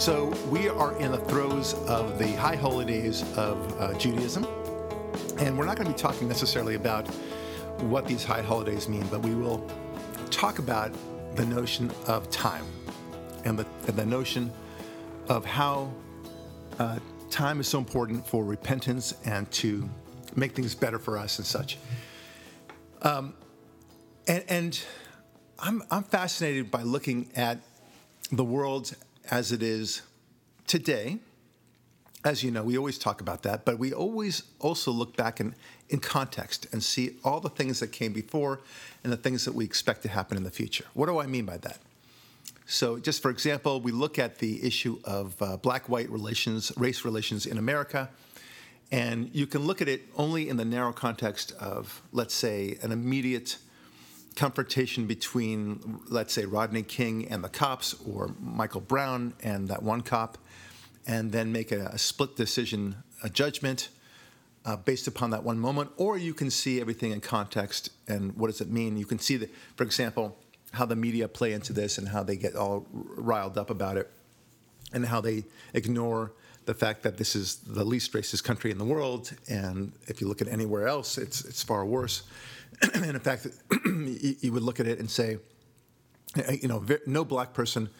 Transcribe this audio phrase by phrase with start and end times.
[0.00, 4.46] So we are in the throes of the high holidays of uh, Judaism,
[5.36, 7.06] and we're not going to be talking necessarily about
[7.82, 9.70] what these high holidays mean, but we will
[10.30, 10.90] talk about
[11.36, 12.64] the notion of time
[13.44, 14.50] and the, and the notion
[15.28, 15.92] of how
[16.78, 16.98] uh,
[17.28, 19.86] time is so important for repentance and to
[20.34, 21.76] make things better for us and such.
[23.02, 23.34] Um,
[24.26, 24.82] and, and
[25.58, 27.58] I'm, I'm fascinated by looking at
[28.32, 28.94] the world
[29.30, 30.02] as it is
[30.66, 31.18] today.
[32.24, 35.54] As you know, we always talk about that, but we always also look back in,
[35.88, 38.60] in context and see all the things that came before
[39.02, 40.84] and the things that we expect to happen in the future.
[40.92, 41.78] What do I mean by that?
[42.66, 47.04] So, just for example, we look at the issue of uh, black white relations, race
[47.04, 48.10] relations in America,
[48.92, 52.92] and you can look at it only in the narrow context of, let's say, an
[52.92, 53.56] immediate
[54.36, 60.00] confrontation between, let's say, Rodney King and the cops, or Michael Brown and that one
[60.02, 60.38] cop,
[61.06, 63.88] and then make a, a split decision, a judgment
[64.64, 68.48] uh, based upon that one moment, or you can see everything in context and what
[68.48, 68.96] does it mean.
[68.96, 70.36] You can see that, for example,
[70.72, 74.10] how the media play into this and how they get all riled up about it,
[74.92, 75.44] and how they
[75.74, 76.32] ignore
[76.66, 80.28] the fact that this is the least racist country in the world, and if you
[80.28, 82.22] look at anywhere else, it's it's far worse.
[82.94, 83.46] and in fact,
[83.84, 85.38] you would look at it and say,
[86.60, 87.90] you know, no black person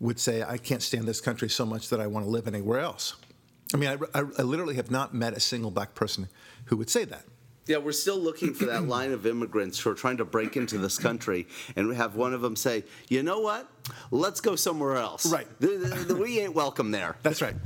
[0.00, 2.80] would say, I can't stand this country so much that I want to live anywhere
[2.80, 3.14] else.
[3.72, 6.28] I mean, I, I, I literally have not met a single black person
[6.66, 7.24] who would say that.
[7.66, 10.78] Yeah, we're still looking for that line of immigrants who are trying to break into
[10.78, 13.68] this country, and we have one of them say, "You know what?
[14.12, 15.48] Let's go somewhere else." Right.
[15.60, 17.16] we ain't welcome there.
[17.24, 17.56] That's right.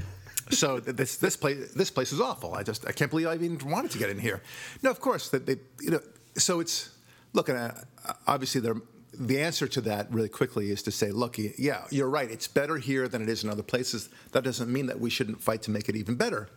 [0.52, 2.54] So this this place this place is awful.
[2.54, 4.42] I just I can't believe I even wanted to get in here.
[4.82, 6.00] No, of course that they you know.
[6.36, 6.90] So it's
[7.32, 7.72] look, uh,
[8.26, 8.76] obviously there
[9.12, 12.30] the answer to that really quickly is to say, look, yeah, you're right.
[12.30, 14.08] It's better here than it is in other places.
[14.32, 16.48] That doesn't mean that we shouldn't fight to make it even better.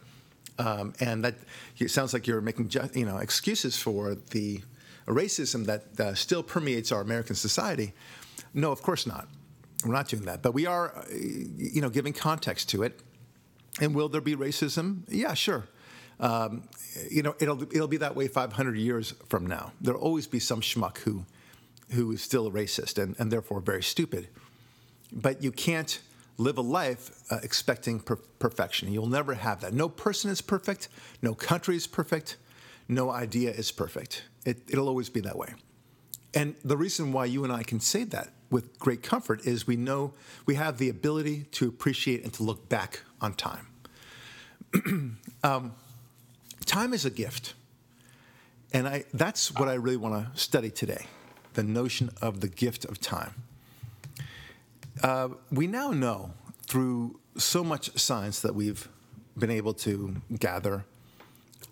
[0.60, 1.36] Um, and that
[1.80, 4.62] it sounds like you're making you know excuses for the
[5.08, 7.94] racism that uh, still permeates our American society.
[8.54, 9.28] No, of course not.
[9.84, 13.02] We're not doing that, but we are, uh, you know, giving context to it.
[13.82, 15.02] And will there be racism?
[15.10, 15.66] Yeah, sure.
[16.24, 16.64] Um,
[17.12, 19.74] you know, it'll it'll be that way 500 years from now.
[19.82, 21.26] There'll always be some schmuck who
[21.92, 24.30] who is still a racist and, and therefore very stupid.
[25.12, 26.00] But you can't
[26.38, 28.92] live a life uh, expecting per- perfection.
[28.92, 29.74] You'll never have that.
[29.74, 30.88] No person is perfect,
[31.22, 32.38] no country is perfect,
[32.88, 34.24] no idea is perfect.
[34.46, 35.54] It, it'll always be that way.
[36.34, 39.76] And the reason why you and I can say that with great comfort is we
[39.76, 40.14] know
[40.46, 43.68] we have the ability to appreciate and to look back on time.
[45.44, 45.74] um,
[46.66, 47.54] time is a gift.
[48.74, 51.06] And I, that's what I really want to study today
[51.54, 53.36] the notion of the gift of time.
[55.04, 56.34] Uh, we now know
[56.66, 58.88] through so much science that we've
[59.38, 60.86] been able to gather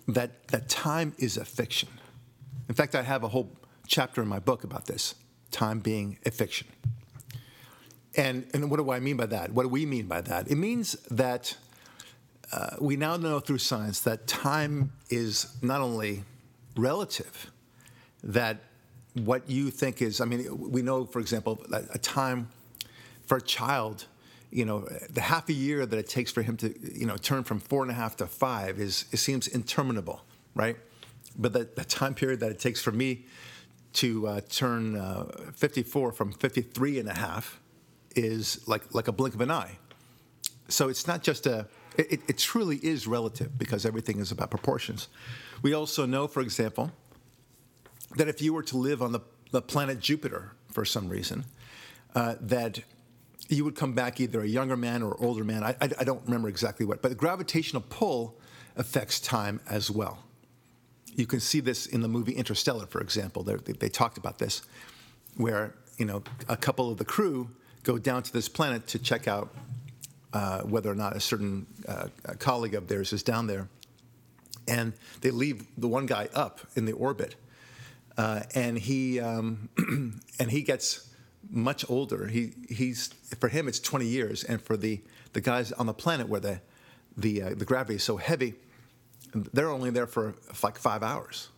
[0.08, 1.88] that, that time is a fiction.
[2.68, 5.14] In fact, I have a whole chapter in my book about this
[5.50, 6.66] time being a fiction.
[8.16, 9.52] And, and what do I mean by that?
[9.52, 10.50] What do we mean by that?
[10.50, 11.56] It means that
[12.52, 16.24] uh, we now know through science that time is not only
[16.76, 17.50] relative,
[18.22, 18.58] that
[19.14, 22.48] what you think is, I mean, we know, for example, a time
[23.26, 24.06] for a child,
[24.50, 27.42] you know, the half a year that it takes for him to, you know, turn
[27.44, 30.22] from four and a half to five is, it seems interminable,
[30.54, 30.76] right?
[31.38, 33.24] But the, the time period that it takes for me
[33.94, 35.24] to uh, turn uh,
[35.54, 37.60] 54 from 53 and a half
[38.14, 39.78] is like, like a blink of an eye.
[40.68, 41.66] So it's not just a,
[41.96, 45.08] it, it truly is relative because everything is about proportions.
[45.62, 46.92] We also know, for example,
[48.16, 49.20] that if you were to live on the,
[49.50, 51.44] the planet Jupiter for some reason,
[52.14, 52.80] uh, that
[53.48, 55.62] you would come back either a younger man or older man.
[55.62, 58.38] I, I, I, don't remember exactly what, but the gravitational pull
[58.76, 60.24] affects time as well.
[61.14, 63.42] You can see this in the movie Interstellar, for example.
[63.42, 64.62] They, they talked about this,
[65.36, 67.50] where you know a couple of the crew
[67.82, 69.54] go down to this planet to check out
[70.32, 73.68] uh, whether or not a certain uh, a colleague of theirs is down there,
[74.66, 77.36] and they leave the one guy up in the orbit
[78.16, 79.68] uh, and he um,
[80.38, 81.08] and he gets
[81.50, 82.26] much older.
[82.26, 83.08] He he's
[83.38, 85.00] for him it's 20 years, and for the
[85.32, 86.60] the guys on the planet where the
[87.16, 88.54] the uh, the gravity is so heavy,
[89.34, 91.48] they're only there for like five hours,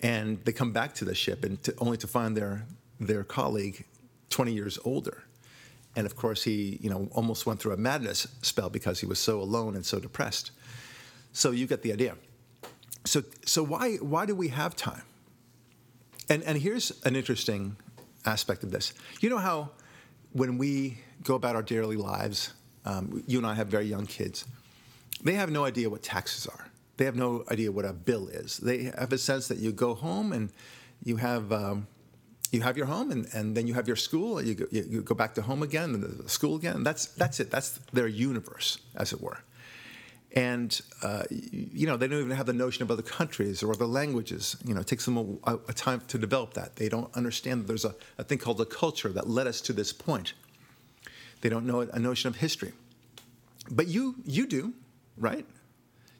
[0.00, 2.66] and they come back to the ship and to, only to find their
[3.00, 3.84] their colleague
[4.30, 5.24] 20 years older.
[5.96, 9.18] And of course, he you know almost went through a madness spell because he was
[9.18, 10.52] so alone and so depressed.
[11.32, 12.16] So you get the idea.
[13.04, 15.02] So so why why do we have time?
[16.28, 17.76] And, and here's an interesting
[18.24, 18.92] aspect of this.
[19.20, 19.70] You know how
[20.32, 22.52] when we go about our daily lives
[22.86, 24.44] um, you and I have very young kids.
[25.22, 26.68] They have no idea what taxes are.
[26.96, 28.58] They have no idea what a bill is.
[28.58, 30.50] They have a sense that you go home and
[31.04, 31.88] you have um,
[32.56, 35.02] you have your home and, and then you have your school you go, you, you
[35.02, 36.82] go back to home again and the school again.
[36.82, 37.50] That's that's it.
[37.50, 39.38] That's their universe, as it were.
[40.34, 43.86] And uh, you know they don't even have the notion of other countries or other
[43.86, 44.56] languages.
[44.64, 46.76] You know, it takes them a, a time to develop that.
[46.76, 49.72] They don't understand that there's a, a thing called a culture that led us to
[49.72, 50.34] this point.
[51.40, 52.72] They don't know a notion of history.
[53.70, 54.74] But you you do,
[55.16, 55.46] right?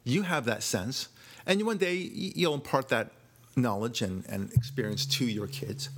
[0.03, 1.09] You have that sense,
[1.45, 3.11] and one day you'll impart that
[3.55, 5.89] knowledge and, and experience to your kids.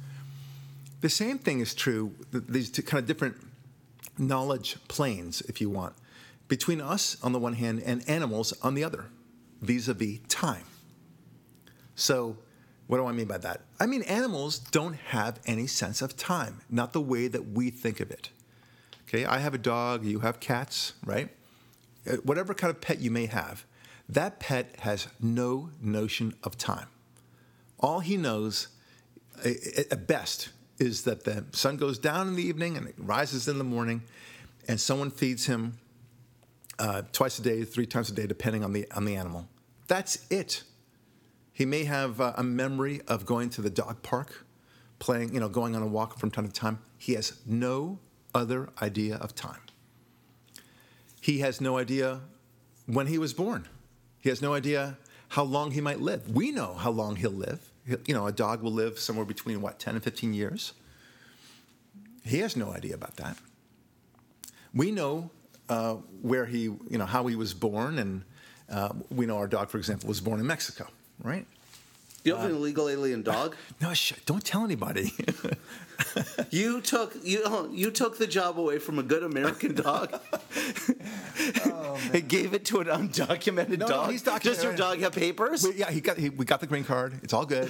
[1.01, 3.37] The same thing is true, these two kind of different
[4.17, 5.95] knowledge planes, if you want,
[6.47, 9.05] between us on the one hand and animals on the other,
[9.61, 10.65] vis a vis time.
[11.95, 12.37] So,
[12.87, 13.61] what do I mean by that?
[13.79, 17.99] I mean, animals don't have any sense of time, not the way that we think
[17.99, 18.29] of it.
[19.07, 21.29] Okay, I have a dog, you have cats, right?
[22.09, 23.65] Uh, whatever kind of pet you may have,
[24.07, 26.87] that pet has no notion of time.
[27.79, 28.69] All he knows,
[29.45, 30.49] at best,
[30.79, 34.01] is that the sun goes down in the evening and it rises in the morning,
[34.67, 35.77] and someone feeds him
[36.79, 39.47] uh, twice a day, three times a day, depending on the on the animal.
[39.87, 40.63] That's it.
[41.51, 44.45] He may have uh, a memory of going to the dog park,
[44.99, 46.79] playing, you know, going on a walk from time to time.
[46.97, 47.99] He has no
[48.33, 49.59] other idea of time.
[51.19, 52.21] He has no idea
[52.85, 53.67] when he was born.
[54.19, 54.97] He has no idea
[55.29, 56.33] how long he might live.
[56.33, 57.68] We know how long he'll live.
[58.05, 60.73] You know, a dog will live somewhere between what, 10 and 15 years?
[62.23, 63.37] He has no idea about that.
[64.73, 65.31] We know
[65.69, 68.23] uh, where he, you know, how he was born, and
[68.69, 70.87] uh, we know our dog, for example, was born in Mexico,
[71.23, 71.47] right?
[72.23, 73.55] You have an illegal alien dog?
[73.81, 75.13] No, sh- don't tell anybody.
[76.51, 80.19] you took you oh, you took the job away from a good American dog.
[81.65, 84.11] oh, it gave it to an undocumented No, no, dog.
[84.11, 85.63] he's Does your dog have papers?
[85.63, 87.13] We- yeah, he got he, we got the green card.
[87.23, 87.69] It's all good.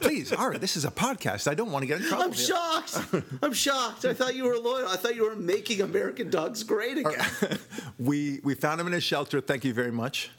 [0.00, 1.46] Please, all right, this is a podcast.
[1.46, 2.24] I don't want to get in trouble.
[2.24, 2.46] I'm here.
[2.46, 2.98] shocked.
[3.42, 4.04] I'm shocked.
[4.06, 4.88] I thought you were loyal.
[4.88, 7.58] I thought you were making American dogs great again.
[7.98, 9.42] We we found him in a shelter.
[9.42, 10.30] Thank you very much.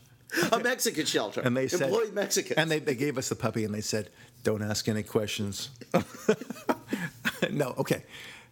[0.51, 1.41] A Mexican shelter.
[1.41, 2.57] And they said, employ Mexicans.
[2.57, 4.09] And they, they gave us the puppy, and they said,
[4.43, 5.69] "Don't ask any questions."
[7.51, 8.03] no, okay.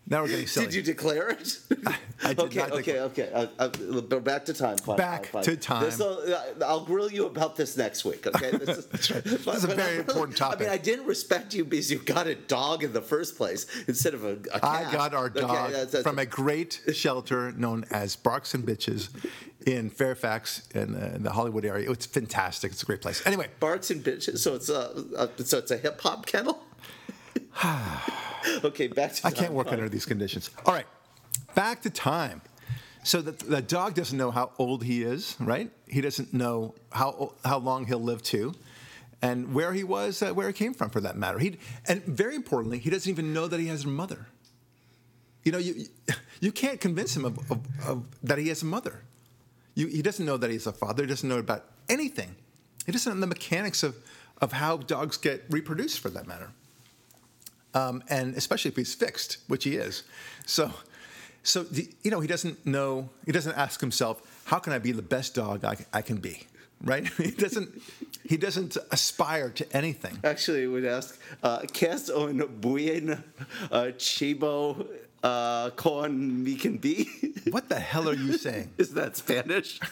[0.07, 0.65] Now we're getting silly.
[0.65, 1.59] Did you declare it?
[2.23, 3.29] I did okay, not okay, declare- okay.
[3.31, 4.77] Uh, uh, back to time.
[4.77, 5.43] Fine, Back fine, fine.
[5.43, 5.83] to time.
[5.83, 8.25] This'll- uh, I'll grill you about this next week.
[8.25, 9.23] Okay, this is, That's right.
[9.23, 10.61] This is a very important topic.
[10.61, 13.67] I mean, I didn't respect you because you got a dog in the first place
[13.87, 14.63] instead of a, a cat.
[14.63, 18.65] I got our Okay, dog that's- that's- from a great shelter known as Barks and
[18.65, 19.09] Bitches
[19.67, 21.91] in Fairfax in, uh, in the Hollywood area.
[21.91, 22.71] It's fantastic.
[22.71, 23.21] It's a great place.
[23.27, 24.39] Anyway, Barks and bitches.
[24.39, 26.63] So it's a, a so it's a hip hop kennel.
[28.63, 30.49] okay, back to I can't work under these conditions.
[30.65, 30.87] All right,
[31.55, 32.41] back to time.
[33.03, 35.71] So the, the dog doesn't know how old he is, right?
[35.87, 38.53] He doesn't know how how long he'll live to,
[39.21, 41.39] and where he was, uh, where he came from, for that matter.
[41.39, 41.57] He
[41.87, 44.27] and very importantly, he doesn't even know that he has a mother.
[45.43, 45.87] You know, you
[46.39, 49.03] you can't convince him of, of, of that he has a mother.
[49.75, 51.03] You, he doesn't know that he's a father.
[51.03, 52.35] He doesn't know about anything.
[52.85, 53.95] He doesn't know the mechanics of
[54.41, 56.51] of how dogs get reproduced, for that matter
[57.73, 60.03] um, and especially if he's fixed, which he is.
[60.45, 60.71] So,
[61.43, 63.09] so the, you know, he doesn't know.
[63.25, 66.47] He doesn't ask himself, "How can I be the best dog I, I can be?"
[66.83, 67.07] Right?
[67.17, 67.69] He doesn't.
[68.23, 70.19] He doesn't aspire to anything.
[70.23, 73.23] Actually, I would ask, uh, ¿Qué un buen
[73.71, 74.85] uh, chivo
[75.23, 77.09] uh, con mi can be?
[77.49, 78.71] What the hell are you saying?
[78.77, 79.79] Is that Spanish?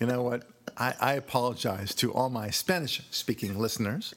[0.00, 0.44] You know what?
[0.78, 4.14] I, I apologize to all my Spanish-speaking listeners.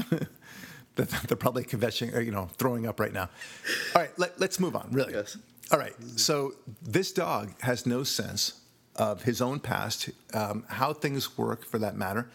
[0.94, 3.28] They're probably confessing, or, you know, throwing up right now.
[3.94, 4.88] All right, let, let's move on.
[4.90, 5.12] Really.
[5.12, 5.36] Yes.
[5.70, 5.92] All right.
[6.16, 8.60] So this dog has no sense
[8.94, 12.30] of his own past, um, how things work, for that matter.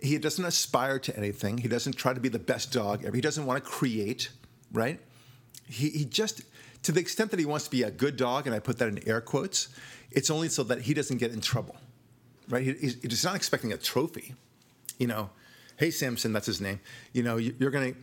[0.00, 1.58] He doesn't aspire to anything.
[1.58, 3.16] He doesn't try to be the best dog ever.
[3.16, 4.30] He doesn't want to create,
[4.72, 5.00] right?
[5.66, 6.42] He, he just,
[6.82, 8.88] to the extent that he wants to be a good dog, and I put that
[8.88, 9.68] in air quotes,
[10.10, 11.76] it's only so that he doesn't get in trouble,
[12.48, 12.62] right?
[12.62, 14.34] He, he's, he's not expecting a trophy,
[14.98, 15.30] you know.
[15.76, 16.80] Hey, Samson, that's his name.
[17.12, 18.00] You know, you- you're going to,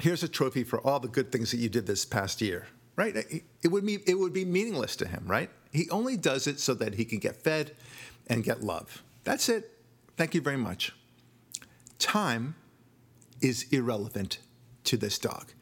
[0.00, 2.66] here's a trophy for all the good things that you did this past year,
[2.96, 3.16] right?
[3.16, 5.50] It- It would be, it would be meaningless to him, right?
[5.72, 7.74] He only does it so that he can get fed
[8.28, 9.02] and get love.
[9.24, 9.82] That's it.
[10.16, 10.92] Thank you very much.
[11.98, 12.54] Time
[13.40, 14.38] is irrelevant
[14.84, 15.52] to this dog.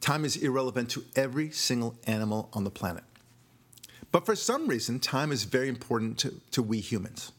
[0.00, 3.04] Time is irrelevant to every single animal on the planet.
[4.10, 7.30] But for some reason, time is very important to, to we humans.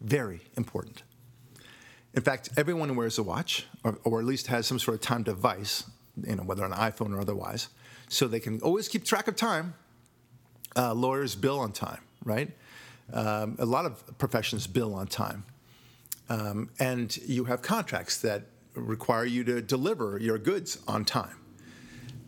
[0.00, 1.02] Very important.
[2.14, 5.24] In fact, everyone wears a watch, or, or at least has some sort of time
[5.24, 5.84] device,
[6.22, 7.68] you know, whether an iPhone or otherwise,
[8.08, 9.74] so they can always keep track of time.
[10.76, 12.50] Uh, lawyers bill on time, right?
[13.12, 15.44] Um, a lot of professions bill on time.
[16.28, 21.36] Um, and you have contracts that require you to deliver your goods on time.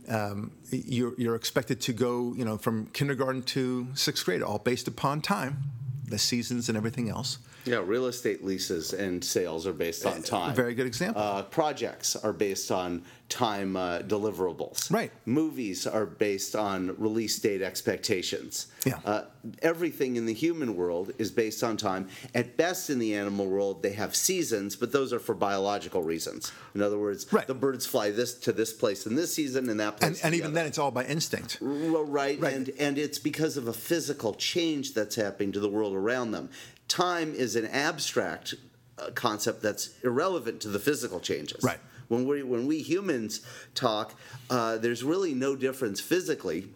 [0.08, 4.86] Um, you're, you're expected to go, you know, from kindergarten to sixth grade, all based
[4.86, 5.58] upon time,
[6.08, 7.38] the seasons and everything else.
[7.64, 10.54] Yeah, real estate leases and sales are based on time.
[10.54, 11.20] Very good example.
[11.20, 14.90] Uh, projects are based on time uh, deliverables.
[14.92, 15.10] Right.
[15.24, 18.68] Movies are based on release date expectations.
[18.84, 19.00] Yeah.
[19.04, 19.22] Uh,
[19.62, 22.08] everything in the human world is based on time.
[22.34, 26.52] At best, in the animal world, they have seasons, but those are for biological reasons.
[26.74, 27.46] In other words, Right.
[27.46, 30.18] the birds fly this to this place in this season and that place.
[30.22, 30.54] and and even other.
[30.54, 31.58] then, it's all by instinct.
[31.60, 32.54] Well, right, Right.
[32.54, 36.48] and and it's because of a physical change that's happening to the world around them.
[36.88, 38.54] Time is an abstract
[38.98, 41.62] uh, concept that's irrelevant to the physical changes.
[41.64, 41.80] Right.
[42.08, 43.40] When we when we humans
[43.74, 44.14] talk,
[44.50, 46.68] uh, there's really no difference physically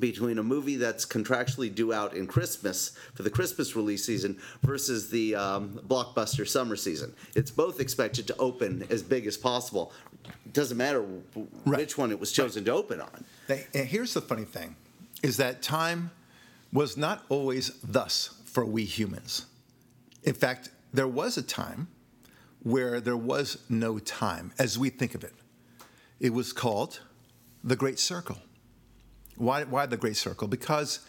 [0.00, 5.08] between a movie that's contractually due out in Christmas for the Christmas release season versus
[5.08, 7.14] the um, blockbuster summer season.
[7.36, 9.92] It's both expected to open as big as possible.
[10.46, 11.22] It doesn't matter w-
[11.64, 11.78] Right.
[11.78, 13.24] which one it was chosen to open on.
[13.46, 14.74] They- And here's the funny thing
[15.22, 16.10] is that time
[16.72, 19.46] was not always thus for we humans.
[20.24, 21.86] In fact, there was a time
[22.64, 25.34] where there was no time as we think of it.
[26.18, 27.00] It was called
[27.62, 28.38] the Great Circle.
[29.36, 30.48] Why, why the Great Circle?
[30.48, 31.00] Because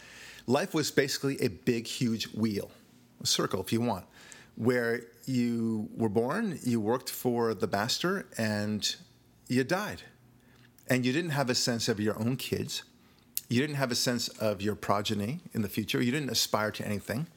[0.46, 2.70] life was basically a big, huge wheel,
[3.22, 4.06] a circle if you want,
[4.56, 8.96] where you were born, you worked for the master, and
[9.48, 10.04] you died
[10.88, 12.84] and you didn't have a sense of your own kids.
[13.50, 16.02] You didn't have a sense of your progeny in the future.
[16.02, 17.28] You didn't aspire to anything.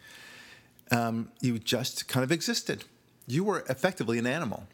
[0.90, 2.84] Um, you just kind of existed.
[3.28, 4.64] You were effectively an animal.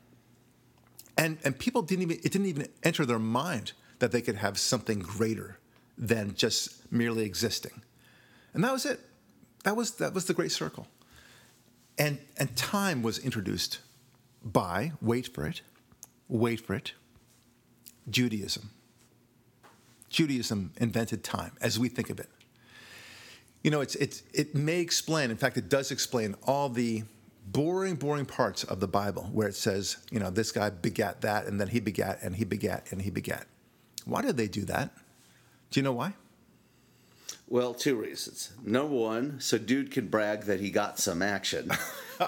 [1.19, 4.59] And, and people didn't even, it didn't even enter their mind that they could have
[4.59, 5.59] something greater
[5.99, 7.83] than just merely existing.
[8.55, 9.01] And that was it.
[9.65, 10.87] That was, that was the great circle.
[11.99, 13.81] And, and time was introduced
[14.43, 15.63] by, wait for it,
[16.29, 16.93] wait for it,
[18.11, 18.71] Judaism.
[20.09, 22.29] Judaism invented time as we think of it.
[23.63, 27.05] You know, it's, it's, it may explain, in fact, it does explain all the
[27.45, 31.47] boring, boring parts of the Bible where it says, you know, this guy begat that,
[31.47, 33.47] and then he begat, and he begat, and he begat.
[34.05, 34.91] Why did they do that?
[35.71, 36.15] Do you know why?
[37.49, 38.53] Well, two reasons.
[38.65, 41.71] Number one, so dude can brag that he got some action.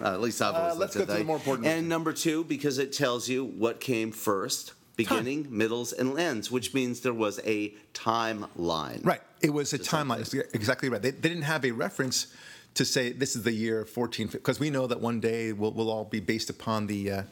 [0.00, 2.78] at least I've always Uh, let's go to the more important And number two, because
[2.78, 7.74] it tells you what came first, beginning, middles, and ends, which means there was a
[7.92, 9.04] timeline.
[9.04, 9.20] Right.
[9.42, 10.20] It was a timeline.
[10.54, 11.02] Exactly right.
[11.02, 12.28] They, they didn't have a reference
[12.74, 15.90] to say this is the year 14, because we know that one day we'll, we'll
[15.90, 17.22] all be based upon the, uh,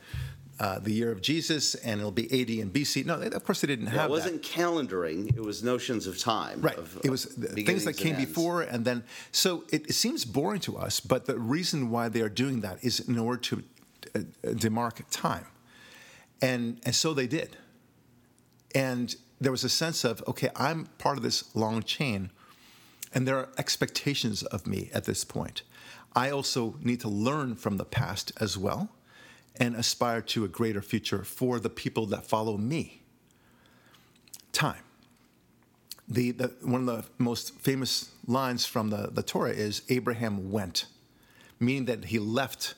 [0.60, 3.04] uh, the year of Jesus and it'll be AD and BC.
[3.04, 4.04] No, they, of course they didn't have that.
[4.06, 6.60] It wasn't calendaring; it was notions of time.
[6.60, 6.76] Right.
[6.76, 8.26] of- it was of things that came ends.
[8.26, 11.00] before, and then so it, it seems boring to us.
[11.00, 13.62] But the reason why they are doing that is in order to
[14.14, 15.46] uh, demark time,
[16.40, 17.56] and and so they did.
[18.74, 22.30] And there was a sense of okay, I'm part of this long chain,
[23.14, 25.62] and there are expectations of me at this point.
[26.14, 28.90] I also need to learn from the past as well,
[29.56, 33.02] and aspire to a greater future for the people that follow me.
[34.52, 34.82] Time
[36.12, 40.86] the, the one of the most famous lines from the, the Torah is Abraham went,
[41.58, 42.74] meaning that he left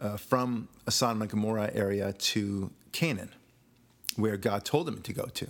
[0.00, 3.30] uh, from a Sodom and Gomorrah area to Canaan,
[4.16, 5.48] where God told him to go to.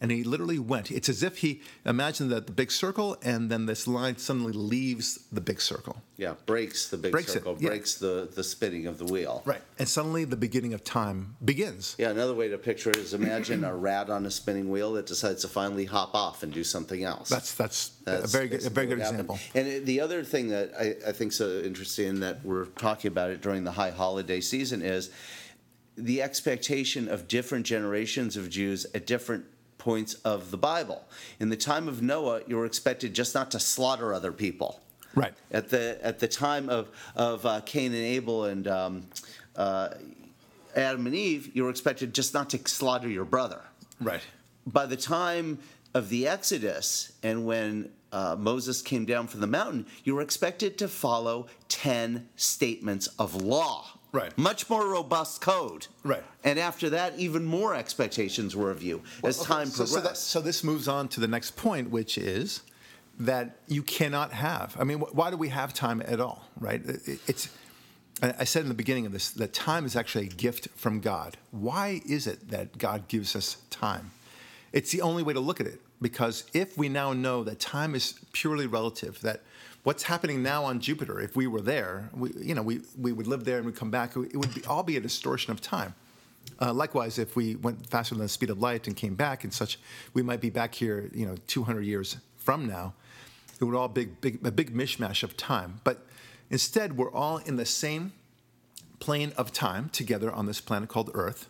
[0.00, 0.92] And he literally went.
[0.92, 5.18] It's as if he imagined that the big circle, and then this line suddenly leaves
[5.32, 6.00] the big circle.
[6.16, 7.68] Yeah, breaks the big Breaks it, circle, yeah.
[7.70, 9.42] breaks the the spinning of the wheel.
[9.44, 9.60] Right.
[9.78, 11.96] And suddenly the beginning of time begins.
[11.98, 15.06] Yeah, another way to picture it is imagine a rat on a spinning wheel that
[15.06, 17.28] decides to finally hop off and do something else.
[17.28, 19.20] That's that's, a very good a very good what happened.
[19.30, 19.38] example.
[19.56, 23.30] And it- the other thing that I, I think so interesting that we're talking about
[23.30, 25.10] it during the high holiday season is
[25.96, 29.44] the expectation of different generations of Jews at different
[29.78, 31.04] points of the Bible.
[31.40, 34.80] In the time of Noah, you were expected just not to slaughter other people.
[35.14, 35.32] Right.
[35.50, 39.06] At the at the time of of uh, Cain and Abel and um,
[39.56, 39.88] uh,
[40.76, 43.62] Adam and Eve, you were expected just not to slaughter your brother
[44.00, 44.20] Right.
[44.66, 45.58] by the time
[45.94, 50.78] of the Exodus and when uh, Moses came down from the mountain, you were expected
[50.78, 53.97] to follow 10 statements of law.
[54.10, 54.36] Right.
[54.38, 55.86] Much more robust code.
[56.02, 56.24] Right.
[56.42, 60.00] And after that, even more expectations were of you as Okay, time so, so, that,
[60.00, 60.26] progressed.
[60.28, 62.62] so this moves on to the next point, which is
[63.18, 64.76] that you cannot have.
[64.80, 66.80] I mean, wh- why do we have time at all, right?
[66.84, 67.48] It- It's.
[68.20, 71.36] I said in the beginning of this that time is actually a gift from God.
[71.52, 74.10] Why is it that God gives us time?
[74.72, 77.94] It's the only way to look at it because if we now know that time
[77.94, 79.42] is purely relative, that
[79.82, 83.26] what's happening now on Jupiter, if we were there, we, you know, we, we would
[83.26, 85.94] live there and we'd come back, it would be, all be a distortion of time.
[86.60, 89.52] Uh, likewise, if we went faster than the speed of light and came back and
[89.52, 89.78] such,
[90.14, 92.94] we might be back here, you know, 200 years from now.
[93.60, 95.80] It would all be big, a big mishmash of time.
[95.84, 96.06] But
[96.50, 98.12] instead, we're all in the same
[99.00, 101.48] plane of time together on this planet called Earth,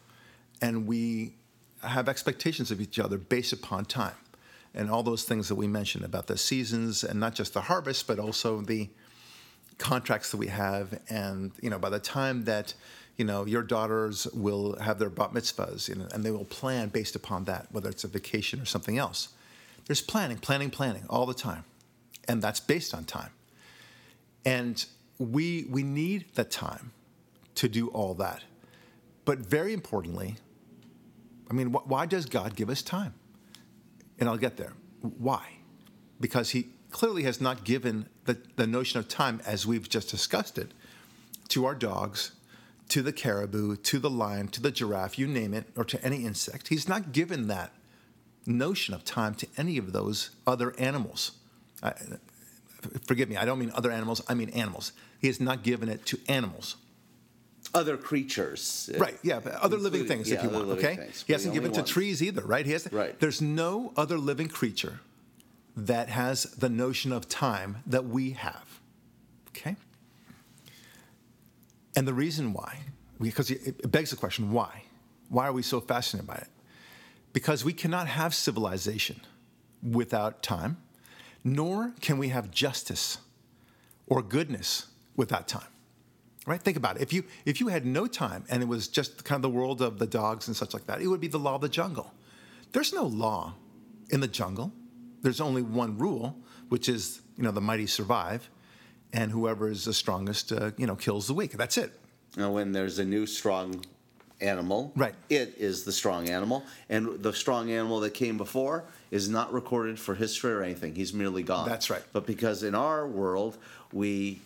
[0.60, 1.34] and we
[1.82, 4.14] have expectations of each other based upon time
[4.74, 8.06] and all those things that we mentioned about the seasons and not just the harvest,
[8.06, 8.88] but also the
[9.78, 11.00] contracts that we have.
[11.08, 12.74] And you know, by the time that
[13.16, 16.88] you know your daughters will have their bat mitzvahs, you know, and they will plan
[16.88, 19.28] based upon that, whether it's a vacation or something else.
[19.86, 21.64] There's planning, planning, planning all the time,
[22.26, 23.30] and that's based on time.
[24.44, 24.84] And
[25.18, 26.92] we we need the time
[27.56, 28.44] to do all that.
[29.24, 30.36] But very importantly,
[31.50, 33.14] I mean, wh- why does God give us time?
[34.18, 34.72] And I'll get there.
[35.00, 35.58] Why?
[36.20, 40.58] Because He clearly has not given the, the notion of time as we've just discussed
[40.58, 40.72] it
[41.48, 42.32] to our dogs,
[42.88, 46.24] to the caribou, to the lion, to the giraffe, you name it, or to any
[46.24, 46.68] insect.
[46.68, 47.72] He's not given that
[48.46, 51.32] notion of time to any of those other animals.
[51.82, 51.92] I,
[53.06, 54.92] forgive me, I don't mean other animals, I mean animals.
[55.20, 56.76] He has not given it to animals
[57.74, 58.90] other creatures.
[58.96, 60.96] Right, yeah, other living things, yeah, if you want, okay?
[60.96, 61.90] things, he hasn't given to ones.
[61.90, 62.64] trees either, right?
[62.64, 63.18] He has, Right.
[63.18, 65.00] There's no other living creature
[65.76, 68.80] that has the notion of time that we have,
[69.50, 69.76] okay?
[71.94, 72.80] And the reason why,
[73.20, 74.84] because it begs the question, why?
[75.28, 76.48] Why are we so fascinated by it?
[77.32, 79.20] Because we cannot have civilization
[79.82, 80.78] without time,
[81.44, 83.18] nor can we have justice
[84.06, 85.68] or goodness without time.
[86.48, 86.60] Right?
[86.62, 87.02] Think about it.
[87.02, 89.82] If you if you had no time and it was just kind of the world
[89.82, 92.12] of the dogs and such like that, it would be the law of the jungle.
[92.72, 93.54] There's no law
[94.08, 94.72] in the jungle.
[95.20, 96.36] There's only one rule,
[96.70, 98.48] which is you know the mighty survive,
[99.12, 101.52] and whoever is the strongest, uh, you know, kills the weak.
[101.52, 101.92] That's it.
[102.36, 103.84] Now, when there's a new strong
[104.40, 105.14] animal, Right.
[105.28, 109.98] it is the strong animal, and the strong animal that came before is not recorded
[109.98, 110.94] for history or anything.
[110.94, 111.68] He's merely gone.
[111.68, 112.02] That's right.
[112.12, 113.58] But because in our world
[113.92, 114.40] we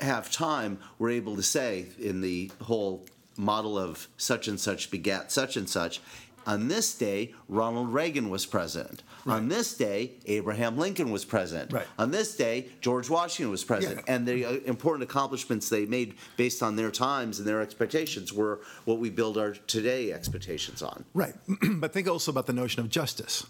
[0.00, 3.06] have time, we're able to say in the whole
[3.36, 6.00] model of such and such begat such and such.
[6.46, 9.02] On this day, Ronald Reagan was president.
[9.26, 11.72] On this day, Abraham Lincoln was president.
[11.72, 11.86] Right.
[11.98, 14.04] On this day, George Washington was president.
[14.06, 14.14] Yeah.
[14.14, 18.60] And the uh, important accomplishments they made based on their times and their expectations were
[18.84, 21.04] what we build our today expectations on.
[21.14, 21.34] Right.
[21.80, 23.44] but think also about the notion of justice.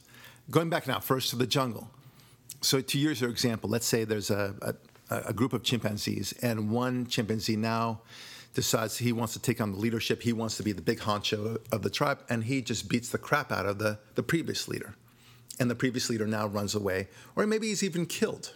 [0.50, 1.90] Going back now, first to the jungle.
[2.62, 4.74] So, to use your example, let's say there's a, a,
[5.10, 8.00] a group of chimpanzees, and one chimpanzee now
[8.54, 10.22] decides he wants to take on the leadership.
[10.22, 13.18] He wants to be the big honcho of the tribe, and he just beats the
[13.18, 14.94] crap out of the, the previous leader.
[15.60, 18.54] And the previous leader now runs away, or maybe he's even killed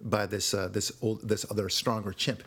[0.00, 2.42] by this, uh, this, old, this other stronger chimp.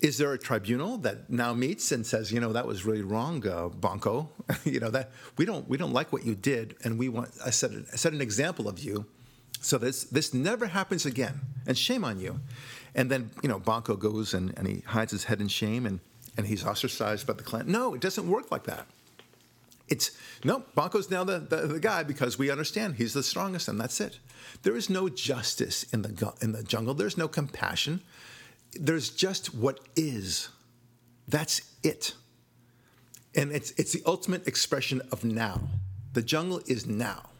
[0.00, 3.46] Is there a tribunal that now meets and says, you know, that was really wrong,
[3.46, 4.28] uh, Bonko?
[4.64, 7.50] you know that we don't we don't like what you did, and we want I
[7.50, 9.04] set I set an example of you,
[9.60, 12.40] so this this never happens again, and shame on you.
[12.94, 16.00] And then you know Bonko goes and, and he hides his head in shame, and
[16.36, 17.70] and he's ostracized by the clan.
[17.70, 18.86] No, it doesn't work like that.
[19.88, 20.12] It's
[20.44, 24.00] no, Bonko's now the, the, the guy because we understand he's the strongest, and that's
[24.00, 24.18] it.
[24.62, 26.94] There is no justice in the in the jungle.
[26.94, 28.02] There's no compassion.
[28.72, 30.48] There's just what is.
[31.26, 32.14] That's it.
[33.34, 35.60] And it's it's the ultimate expression of now.
[36.12, 37.30] The jungle is now.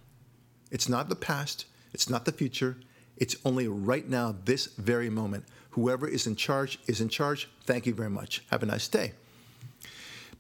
[0.71, 2.77] It's not the past, it's not the future.
[3.17, 5.45] It's only right now, this very moment.
[5.71, 7.49] Whoever is in charge is in charge.
[7.65, 8.43] Thank you very much.
[8.51, 9.13] Have a nice day.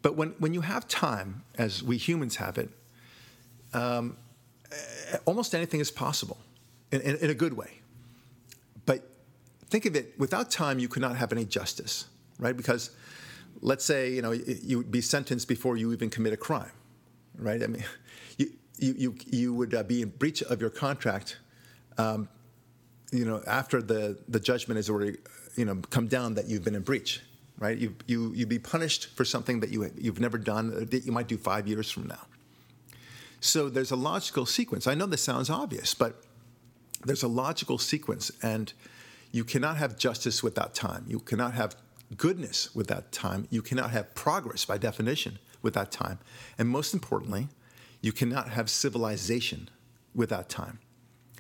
[0.03, 2.71] But when, when you have time, as we humans have it,
[3.73, 4.17] um,
[5.25, 6.39] almost anything is possible
[6.91, 7.81] in, in, in a good way.
[8.87, 9.09] But
[9.69, 12.07] think of it without time, you could not have any justice,
[12.39, 12.57] right?
[12.57, 12.91] Because
[13.61, 16.73] let's say you know you would be sentenced before you even commit a crime,
[17.37, 17.63] right?
[17.63, 17.85] I mean,
[18.81, 21.39] you you you, would uh, be in breach of your contract,
[21.99, 22.29] um,
[23.13, 25.19] you know, after the the judgment has already
[25.57, 27.21] you know come down that you've been in breach,
[27.59, 27.77] right?
[27.77, 31.29] You you you'd be punished for something that you you've never done that you might
[31.29, 32.27] do five years from now.
[33.41, 34.87] So there's a logical sequence.
[34.87, 36.23] I know this sounds obvious, but
[37.05, 38.73] there's a logical sequence, and
[39.33, 41.05] you cannot have justice without time.
[41.09, 41.77] You cannot have
[42.17, 43.47] goodness without time.
[43.51, 46.19] You cannot have progress by definition without time.
[46.59, 47.49] And most importantly,
[48.01, 49.69] you cannot have civilization
[50.15, 50.79] without time.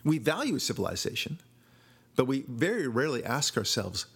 [0.05, 1.38] We value civilization,
[2.16, 4.07] but we very rarely ask ourselves,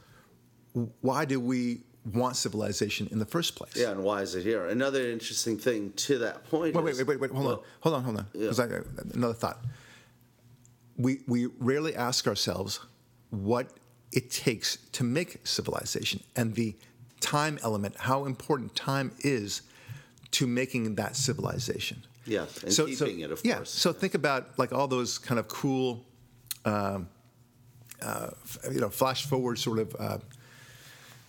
[1.01, 1.81] why do we
[2.13, 3.77] want civilization in the first place.
[3.77, 4.67] Yeah, and why is it here?
[4.67, 6.75] Another interesting thing to that point.
[6.75, 7.43] Wait, is, wait, wait, wait, wait.
[7.43, 8.27] Hold on, hold on, hold on.
[8.33, 8.69] Because I
[9.15, 9.65] another thought.
[10.97, 12.81] We we rarely ask ourselves
[13.31, 13.71] what
[14.13, 16.77] it takes to make civilization and the
[17.21, 19.63] time element, how important time is
[20.33, 22.05] to making that civilization.
[22.27, 23.71] Yes, and keeping it, of yeah, course.
[23.71, 26.05] So think about like all those kind of cool,
[26.65, 27.09] um,
[28.01, 28.31] uh,
[28.73, 29.97] you know, flash forward sort of.
[29.99, 30.19] Uh,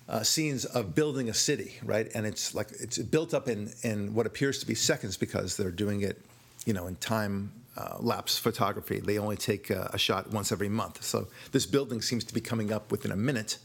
[0.08, 2.12] uh, scenes of building a city, right?
[2.14, 5.72] And it's like it's built up in in what appears to be seconds because they're
[5.72, 6.22] doing it,
[6.66, 9.00] you know, in time uh, lapse photography.
[9.00, 11.04] They only take uh, a shot once every month.
[11.04, 13.58] So this building seems to be coming up within a minute,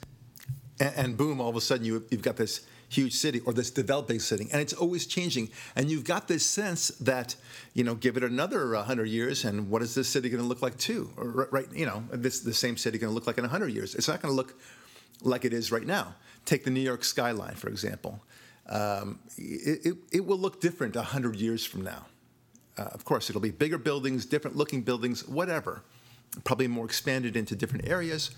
[0.81, 3.71] and, and boom, all of a sudden you you've got this huge city or this
[3.71, 5.49] developing city, and it's always changing.
[5.75, 7.37] And you've got this sense that
[7.73, 10.61] you know, give it another hundred years, and what is this city going to look
[10.61, 11.11] like too?
[11.17, 13.95] Or, right, you know, this the same city going to look like in hundred years?
[13.95, 14.61] It's not going to look
[15.23, 16.15] like it is right now.
[16.45, 18.21] Take the New York skyline, for example.
[18.69, 22.07] Um, it, it, it, will look different 100 years from now.
[22.79, 25.83] Uh, of course, it'll be bigger buildings, different looking buildings, whatever.
[26.45, 28.31] Probably more expanded into different areas.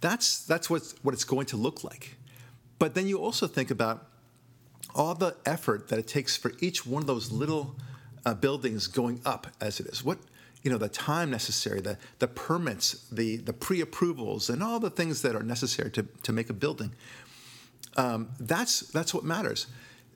[0.00, 2.16] That's, that's what's, what it's going to look like.
[2.78, 4.06] But then you also think about
[4.94, 7.76] all the effort that it takes for each one of those little
[8.24, 10.04] uh, buildings going up as it is.
[10.04, 10.18] What,
[10.62, 15.22] you know, the time necessary, the, the permits, the, the pre-approvals, and all the things
[15.22, 16.92] that are necessary to, to make a building.
[17.96, 19.66] Um, that's, that's what matters.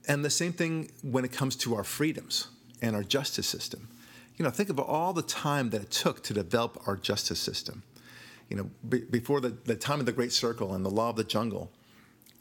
[0.08, 2.48] And the same thing when it comes to our freedoms
[2.80, 3.88] and our justice system.
[4.36, 7.82] You know, think of all the time that it took to develop our justice system.
[8.48, 11.16] You know, be, before the, the time of the Great Circle and the law of
[11.16, 11.70] the jungle,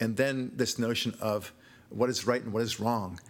[0.02, 1.52] and then this notion of
[1.88, 3.20] what is right and what is wrong,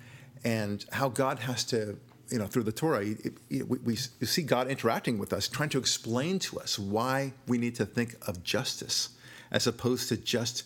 [0.42, 1.98] and how God has to
[2.30, 5.68] you know, through the Torah, it, it, we, we see God interacting with us, trying
[5.68, 9.10] to explain to us why we need to think of justice
[9.50, 10.62] as opposed to just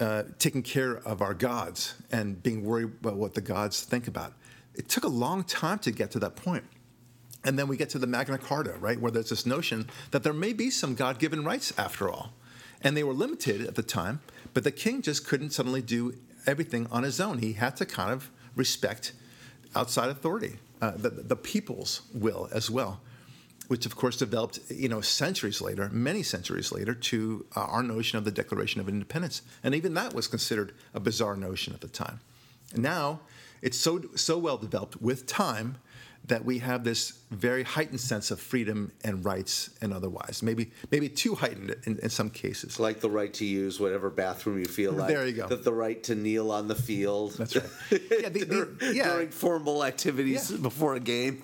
[0.00, 4.32] uh, taking care of our gods and being worried about what the gods think about.
[4.74, 6.64] It took a long time to get to that point.
[7.44, 10.32] And then we get to the Magna Carta, right, where there's this notion that there
[10.32, 12.32] may be some God given rights after all.
[12.80, 14.20] And they were limited at the time,
[14.54, 16.14] but the king just couldn't suddenly do
[16.46, 17.38] everything on his own.
[17.38, 19.12] He had to kind of respect
[19.74, 23.00] outside authority, uh, the, the people's will as well,
[23.68, 28.18] which of course developed, you know, centuries later, many centuries later, to uh, our notion
[28.18, 31.88] of the Declaration of Independence, and even that was considered a bizarre notion at the
[31.88, 32.20] time.
[32.74, 33.20] And now
[33.62, 35.76] it's so so well developed with time
[36.28, 40.40] that we have this very heightened sense of freedom and rights and otherwise.
[40.42, 42.78] Maybe maybe too heightened in, in some cases.
[42.78, 45.08] Like the right to use whatever bathroom you feel like.
[45.08, 45.48] There you go.
[45.48, 47.34] That the right to kneel on the field.
[47.38, 47.66] That's right.
[48.22, 49.08] Yeah, the, the, yeah.
[49.08, 50.58] during formal activities Yeah.
[50.58, 51.42] before a game.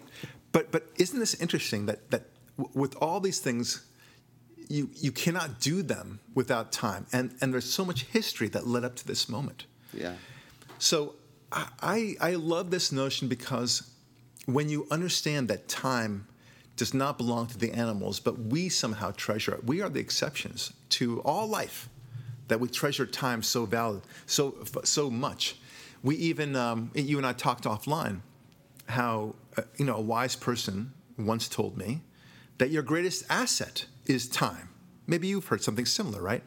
[0.53, 2.25] But but isn't this interesting that that
[2.57, 3.85] w- with all these things,
[4.69, 8.85] you you cannot do them without time, and and there's so much history that led
[8.85, 9.67] up to this moment.
[9.93, 10.15] Yeah.
[10.79, 11.15] So
[11.83, 13.91] I I love this notion because
[14.49, 16.27] when you understand that time
[16.77, 19.65] does not belong to the animals, but we somehow treasure it.
[19.65, 21.91] We are the exceptions to all life
[22.49, 25.57] that we treasure time so valid, so so much.
[26.03, 28.21] We even um, you and I talked offline
[28.89, 32.01] how uh, you know a wise person once told me
[32.57, 34.71] that your greatest asset is time.
[35.07, 36.43] Maybe you've heard something similar, right?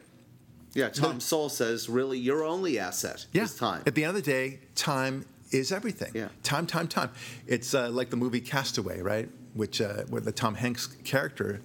[0.74, 3.44] Yeah, Tom Sowell says really your only asset Yeah.
[3.44, 3.82] is time.
[3.86, 6.12] At the end of the day, time is everything.
[6.14, 6.28] Yeah.
[6.42, 7.10] Time, time, time.
[7.46, 9.28] It's uh, like the movie Castaway, right?
[9.54, 11.62] Which uh, where the Tom Hanks character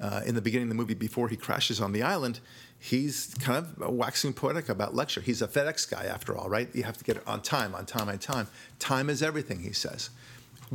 [0.00, 2.40] uh, in the beginning of the movie before he crashes on the island,
[2.78, 5.20] he's kind of waxing poetic about lecture.
[5.20, 6.68] He's a FedEx guy after all, right?
[6.74, 8.48] You have to get it on time, on time, on time.
[8.78, 10.10] Time is everything, he says,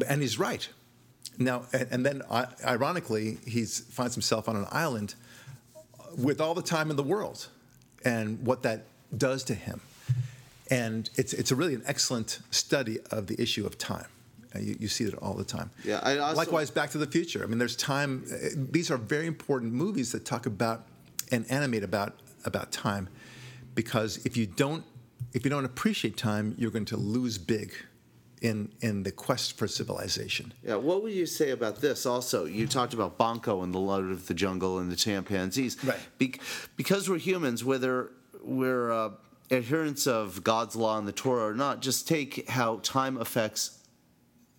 [0.07, 0.67] and he's right.
[1.37, 2.21] Now, and, and then
[2.65, 5.15] ironically, he finds himself on an island
[6.17, 7.47] with all the time in the world
[8.05, 8.85] and what that
[9.17, 9.81] does to him.
[10.71, 14.07] And it's, it's a really an excellent study of the issue of time.
[14.55, 15.69] Uh, you, you see it all the time.
[15.83, 17.43] Yeah, I also- Likewise, Back to the Future.
[17.43, 18.25] I mean, there's time.
[18.31, 20.87] uh, These are very important movies that talk about
[21.31, 22.13] and animate about
[22.45, 23.09] about time,
[23.73, 24.83] because if you don't
[25.33, 27.73] if you don't appreciate time, you're going to lose big
[28.41, 30.53] in in the quest for civilization.
[30.63, 32.05] Yeah, what would you say about this?
[32.05, 35.83] Also, you talked about Bonko and the Lord of the Jungle and the chimpanzees.
[35.83, 35.97] Right.
[36.19, 36.39] Be-
[36.77, 38.11] because we're humans, whether
[38.43, 39.09] we're uh,
[39.51, 43.79] adherents of God's law and the Torah or not, just take how time affects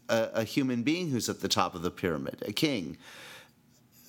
[0.09, 2.96] a, a human being who's at the top of the pyramid, a king.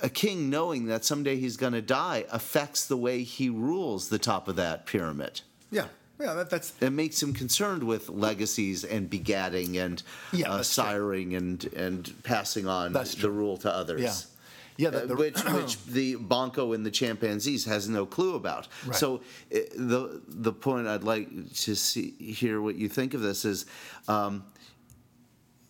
[0.02, 4.20] A king knowing that someday he's going to die affects the way he rules the
[4.20, 5.42] top of that pyramid.
[5.72, 5.88] Yeah,
[6.20, 10.63] yeah, that, that's It makes him concerned with legacies and begatting and Yeah, uh, true.
[10.63, 14.02] siring and and passing on the rule to others.
[14.02, 14.37] Yeah.
[14.78, 18.68] Yeah, the- uh, the- which which the bonko and the chimpanzees has no clue about.
[18.86, 18.96] Right.
[18.96, 19.16] So
[19.54, 23.66] uh, the the point I'd like to see hear what you think of this is.
[24.08, 24.44] Um,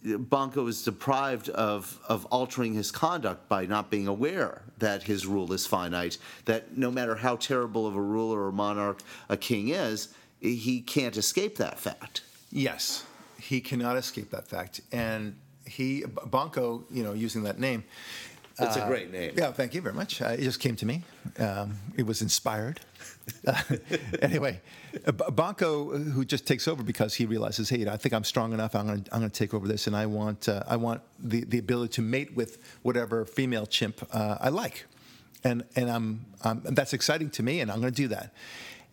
[0.06, 5.52] Bonko is deprived of, of altering his conduct by not being aware that his rule
[5.52, 10.10] is finite, that no matter how terrible of a ruler or monarch a king is,
[10.40, 12.22] he can't escape that fact.
[12.52, 13.06] Yes,
[13.42, 17.84] he cannot escape that fact, and he Bonko, you know, using that name.
[18.60, 19.34] It's a great name.
[19.36, 20.22] Yeah, thank you very much.
[20.22, 21.04] Uh, it just came to me.
[21.40, 22.80] Um, it was inspired.
[23.46, 23.62] Uh,
[24.22, 24.62] anyway,
[25.06, 28.54] uh, B- Bonko, who just takes over because he realizes, hey, I think I'm strong
[28.54, 28.74] enough.
[28.74, 31.02] I'm going to I'm going to take over this, and I want uh, I want
[31.20, 34.86] the, the ability to mate with whatever female chimp uh, I like,
[35.44, 38.34] and and I'm, I'm that's exciting to me, and I'm going to do that.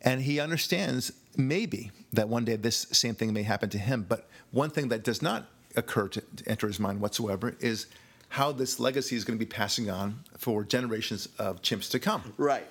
[0.03, 4.05] And he understands maybe that one day this same thing may happen to him.
[4.09, 5.47] But one thing that does not
[5.77, 7.87] occur to enter his mind whatsoever is
[8.35, 12.35] how this legacy is going to be passing on for generations of chimps to come.
[12.37, 12.67] Right.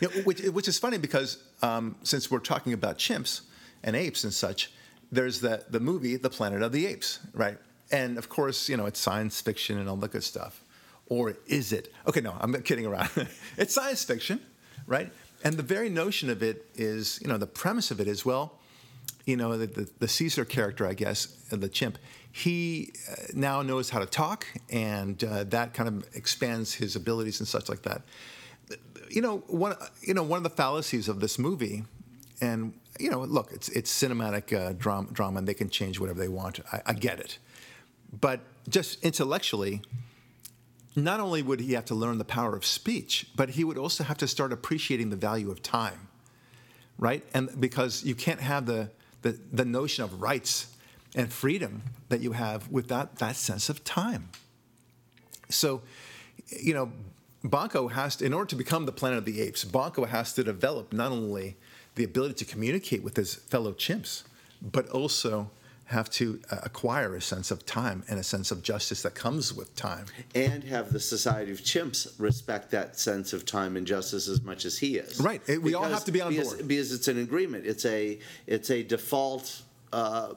[0.00, 3.42] You know, which, which is funny because um, since we're talking about chimps
[3.84, 4.72] and apes and such,
[5.12, 7.56] there's the, the movie The Planet of the Apes, right?
[7.92, 10.64] And of course, you know, it's science fiction and all that good stuff.
[11.06, 11.92] Or is it?
[12.08, 13.10] Okay, no, I'm kidding around.
[13.56, 14.40] it's science fiction,
[14.88, 15.12] right?
[15.44, 18.58] And the very notion of it is, you know, the premise of it is, well,
[19.26, 21.98] you know, the, the, the Caesar character, I guess, uh, the chimp,
[22.32, 27.40] he uh, now knows how to talk, and uh, that kind of expands his abilities
[27.40, 28.02] and such like that.
[29.08, 31.82] You know, one, you know, one of the fallacies of this movie,
[32.40, 36.20] and you know, look, it's it's cinematic uh, drama, drama, and they can change whatever
[36.20, 36.60] they want.
[36.72, 37.38] I, I get it,
[38.20, 39.82] but just intellectually,
[40.94, 44.04] not only would he have to learn the power of speech, but he would also
[44.04, 46.06] have to start appreciating the value of time
[47.00, 47.24] right?
[47.34, 48.90] And because you can't have the,
[49.22, 50.74] the, the notion of rights
[51.14, 54.28] and freedom that you have without that sense of time.
[55.48, 55.82] So,
[56.48, 56.92] you know,
[57.44, 60.44] Bonko has to, in order to become the planet of the apes, Bonko has to
[60.44, 61.56] develop not only
[61.94, 64.22] the ability to communicate with his fellow chimps,
[64.62, 65.50] but also
[65.90, 69.52] have to uh, acquire a sense of time and a sense of justice that comes
[69.52, 70.06] with time.
[70.36, 74.64] And have the Society of Chimps respect that sense of time and justice as much
[74.64, 75.20] as he is.
[75.20, 75.42] Right.
[75.48, 76.68] It- we all have to be on because, board.
[76.68, 77.66] because it's an agreement.
[77.66, 80.34] It's a it's a default uh,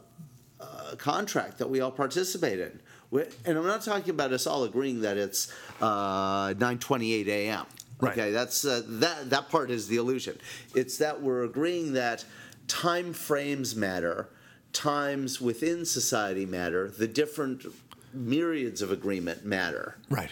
[0.59, 2.79] uh, contract that we all participate in.
[3.11, 7.65] we and I'm not talking about us all agreeing that it's uh, 9:28 a.m.
[8.01, 8.13] Right.
[8.13, 10.39] Okay, that's uh, that that part is the illusion.
[10.73, 12.25] It's that we're agreeing that
[12.67, 14.29] time frames matter,
[14.73, 17.65] times within society matter, the different
[18.13, 19.97] myriads of agreement matter.
[20.09, 20.31] Right.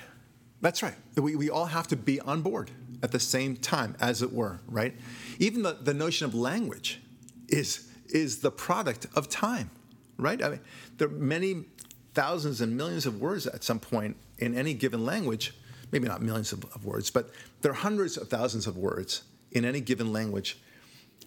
[0.62, 0.96] That's right.
[1.16, 4.60] We, we all have to be on board at the same time, as it were,
[4.68, 4.94] right?
[5.40, 7.02] Even the, the notion of language
[7.48, 9.72] is, is the product of time,
[10.18, 10.42] right?
[10.44, 10.60] I mean,
[10.98, 11.66] there are many
[12.14, 15.54] thousands and millions of words at some point in any given language,
[15.92, 19.66] maybe not millions of, of words, but there are hundreds of thousands of words in
[19.66, 20.60] any given language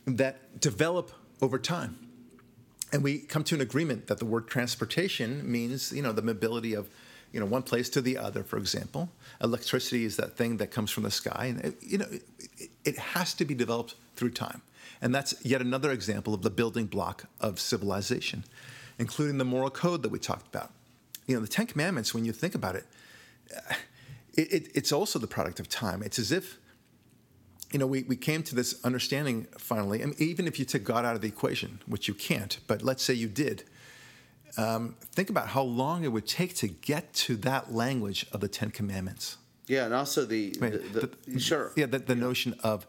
[0.07, 2.04] that develop over time
[2.95, 6.75] and we come to an agreement that the word transportation means you know the mobility
[6.75, 6.89] of
[7.33, 9.11] you know one place to the other for example.
[9.43, 12.97] Electricity is that thing that comes from the sky and it, you know it, it
[12.97, 14.63] has to be developed through time.
[15.03, 18.45] And that's yet another example of the building block of civilization
[18.97, 20.71] including the moral code that we talked about.
[21.27, 22.87] You know the 10 commandments when you think about it,
[24.35, 26.01] it it's also the product of time.
[26.01, 26.59] It's as if
[27.75, 31.05] you know, we, we came to this understanding finally, and even if you took God
[31.05, 33.65] out of the equation, which you can't, but let's say you did,
[34.57, 38.47] um, think about how long it would take to get to that language of the
[38.47, 39.39] Ten Commandments.
[39.67, 40.73] Yeah, and also the, Right.
[40.93, 41.73] the, the, sure.
[41.75, 42.87] Yeah, the, the notion of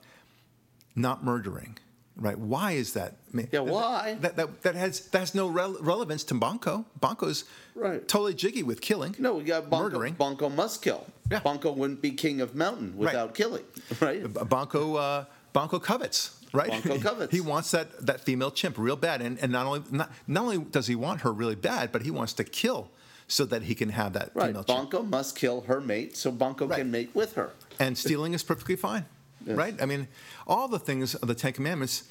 [0.95, 1.79] not murdering,
[2.15, 2.37] right?
[2.37, 3.13] Why is that?
[3.33, 4.17] I mean, Yeah, why?
[4.21, 6.85] That, that, that, has, that has no rel- relevance to Bonko.
[6.99, 8.07] Bonko's Right.
[8.07, 9.15] totally jiggy with killing.
[9.17, 9.79] No, we got Bonko.
[9.81, 10.15] Murdering.
[10.15, 11.07] Bonko must kill.
[11.31, 11.39] Yeah.
[11.39, 13.63] Bonko wouldn't be king of mountain without killing,
[13.99, 14.23] right?
[14.23, 16.69] Bonko, uh, Bonko covets, right?
[16.69, 17.31] Bonko covets.
[17.31, 20.59] he wants that, that female chimp real bad, and, and not only not, not only
[20.59, 22.91] does he want her really bad, but he wants to kill
[23.27, 24.47] so that he can have that Right.
[24.47, 24.91] female chimp.
[24.91, 26.77] Bonko must kill her mate so Bonko Right.
[26.79, 27.49] can mate with her.
[27.79, 29.05] And stealing is perfectly fine,
[29.45, 29.57] Yes.
[29.57, 29.81] right?
[29.81, 30.07] I mean,
[30.45, 32.03] all the things of the Ten Commandments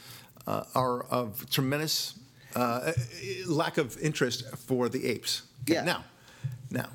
[0.48, 2.18] uh, are of tremendous
[2.57, 2.92] uh,
[3.46, 5.42] lack of interest for the apes.
[5.62, 5.85] Okay, Yeah.
[5.85, 6.05] Now,
[6.70, 6.88] now,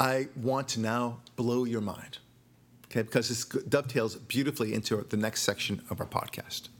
[0.00, 2.18] I want to now blow your mind,
[2.86, 3.02] okay?
[3.02, 6.70] Because this dovetails beautifully into the next section of our podcast.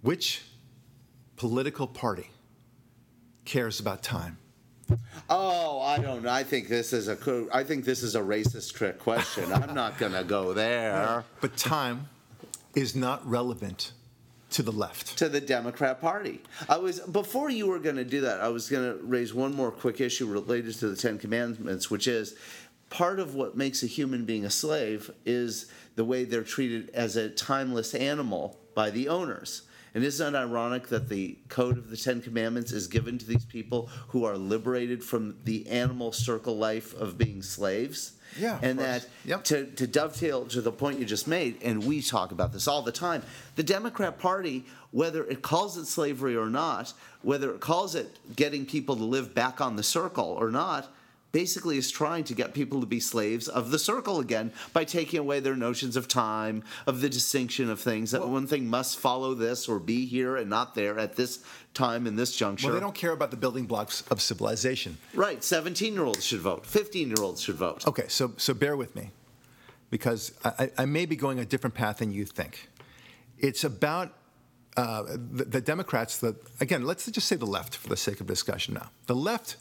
[0.00, 0.42] Which
[1.36, 2.30] political party
[3.44, 4.38] cares about time?
[5.28, 6.26] Oh, I don't.
[6.26, 7.46] I think this is a.
[7.52, 9.52] I think this is a racist trick question.
[9.52, 11.24] I'm not going to go there.
[11.40, 12.08] But time
[12.74, 13.92] is not relevant
[14.52, 15.18] to the left.
[15.18, 16.40] to the Democrat Party.
[16.68, 18.40] I was before you were going to do that.
[18.40, 22.06] I was going to raise one more quick issue related to the Ten Commandments, which
[22.06, 22.36] is
[22.90, 27.16] part of what makes a human being a slave is the way they're treated as
[27.16, 29.62] a timeless animal by the owners.
[29.94, 33.44] And isn't it ironic that the code of the Ten Commandments is given to these
[33.44, 38.12] people who are liberated from the animal circle life of being slaves?
[38.38, 39.04] Yeah, of and course.
[39.04, 39.44] that Yep.
[39.44, 42.82] to, to dovetail to the point you just made, and we talk about this all
[42.82, 43.22] the time,
[43.56, 46.92] the Democrat Party, whether it calls it slavery or not,
[47.22, 50.92] whether it calls it getting people to live back on the circle or not,
[51.32, 55.18] basically is trying to get people to be slaves of the circle again by taking
[55.18, 59.34] away their notions of time, of the distinction of things, that one thing must follow
[59.34, 61.40] this or be here and not there at this
[61.74, 62.68] time in this juncture.
[62.68, 64.98] Well, they don't care about the building blocks of civilization.
[65.14, 67.86] Right, 17 year olds should vote, 15 year olds should vote.
[67.86, 69.10] Okay, so so bear with me,
[69.90, 72.68] because I, I I may be going a different path than you think.
[73.38, 74.12] It's about
[74.76, 76.18] uh, the, the Democrats.
[76.18, 78.90] The again, let's just say the left for the sake of discussion now.
[79.06, 79.56] The left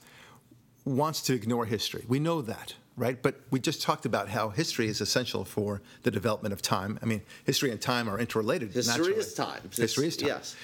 [0.85, 2.03] wants to ignore history.
[2.07, 3.21] We know that, right?
[3.21, 6.99] But we just talked about how history is essential for the development of time.
[7.01, 8.71] I mean, history and time are interrelated.
[8.71, 9.19] History naturally.
[9.19, 9.61] is time.
[9.75, 10.27] History is time.
[10.27, 10.55] Yes.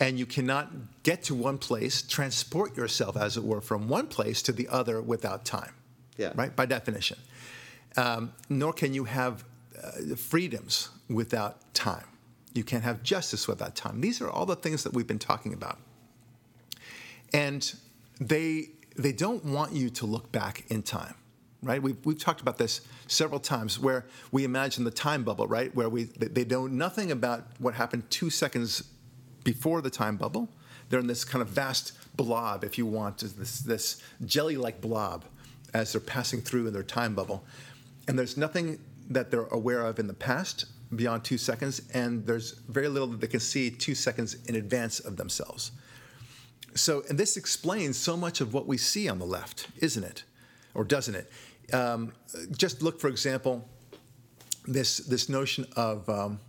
[0.00, 4.42] And you cannot get to one place, transport yourself, as it were, from one place
[4.42, 5.72] to the other without time.
[6.16, 6.32] Yeah.
[6.34, 6.54] Right?
[6.54, 7.18] By definition.
[7.96, 9.44] Um, nor can you have
[9.82, 12.06] uh, freedoms without time.
[12.54, 14.00] You can't have justice without time.
[14.00, 15.78] These are all the things that we've been talking about.
[17.32, 17.74] And
[18.20, 21.14] they, they don't want you to look back in time,
[21.62, 21.82] right?
[21.82, 25.74] We've, we've talked about this several times where we imagine the time bubble, right?
[25.74, 28.84] Where we, they know nothing about what happened two seconds
[29.42, 30.48] before the time bubble.
[30.88, 35.24] They're in this kind of vast blob, if you want, this, this jelly like blob
[35.72, 37.44] as they're passing through in their time bubble.
[38.06, 38.78] And there's nothing
[39.10, 43.20] that they're aware of in the past beyond two seconds, and there's very little that
[43.20, 45.72] they can see two seconds in advance of themselves.
[46.74, 50.24] So, and this explains so much of what we see on the left, isn't it?
[50.74, 51.30] Or doesn't it?
[51.72, 52.12] Um,
[52.56, 53.68] just look, for example,
[54.66, 56.40] this, this notion of um,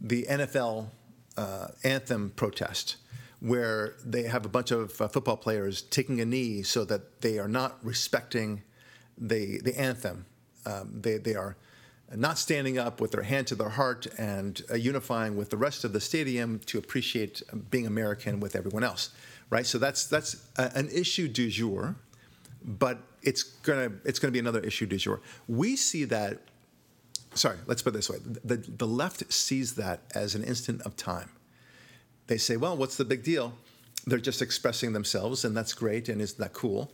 [0.00, 0.88] the NFL
[1.36, 2.96] uh, anthem protest,
[3.40, 7.38] where they have a bunch of uh, football players taking a knee so that they
[7.38, 8.62] are not respecting
[9.16, 10.24] the, the anthem.
[10.66, 11.56] Um, they, they are
[12.14, 15.84] not standing up with their hand to their heart and uh, unifying with the rest
[15.84, 19.10] of the stadium to appreciate being American with everyone else,
[19.50, 19.66] right?
[19.66, 21.96] So that's that's a, an issue du jour,
[22.64, 25.20] but it's gonna it's gonna be another issue du jour.
[25.46, 26.40] We see that.
[27.34, 30.96] Sorry, let's put it this way: the the left sees that as an instant of
[30.96, 31.30] time.
[32.26, 33.54] They say, well, what's the big deal?
[34.06, 36.92] They're just expressing themselves, and that's great, and isn't that cool?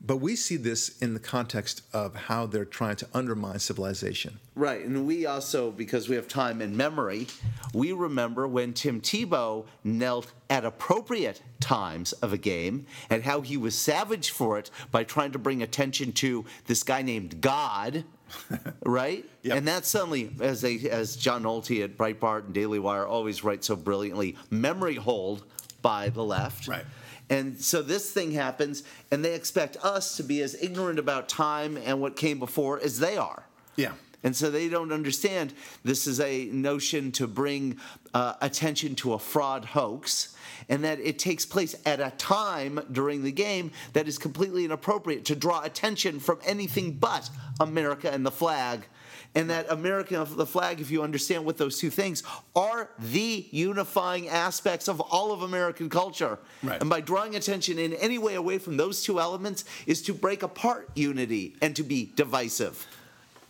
[0.00, 4.38] But we see this in the context of how they're trying to undermine civilization.
[4.54, 7.26] Right, and we also, because we have time and memory,
[7.72, 13.56] we remember when Tim Tebow knelt at appropriate times of a game and how he
[13.56, 18.04] was savage for it by trying to bring attention to this guy named God.
[18.84, 19.24] right?
[19.42, 19.56] Yep.
[19.56, 23.62] And that suddenly, as they, as John Nolte at Breitbart and Daily Wire always write
[23.62, 25.44] so brilliantly, memory hold
[25.80, 26.66] by the left.
[26.66, 26.84] Right.
[27.28, 31.76] And so this thing happens, and they expect us to be as ignorant about time
[31.76, 33.44] and what came before as they are.
[33.76, 33.92] Yeah.
[34.22, 35.52] And so they don't understand
[35.84, 37.78] this is a notion to bring
[38.14, 40.34] uh, attention to a fraud hoax,
[40.68, 45.24] and that it takes place at a time during the game that is completely inappropriate
[45.26, 48.86] to draw attention from anything but America and the flag.
[49.34, 52.22] And that America and the flag, if you understand what those two things
[52.54, 56.38] are, the unifying aspects of all of American culture.
[56.62, 56.80] Right.
[56.80, 60.42] And by drawing attention in any way away from those two elements is to break
[60.42, 62.86] apart unity and to be divisive.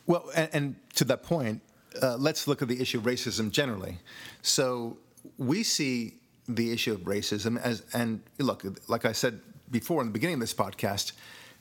[0.06, 1.62] Well, and, and to that point,
[2.02, 3.98] uh, let's look at the issue of racism generally.
[4.42, 4.98] So
[5.38, 6.14] we see
[6.48, 9.40] the issue of racism as, and look, like I said
[9.70, 11.12] before in the beginning of this podcast,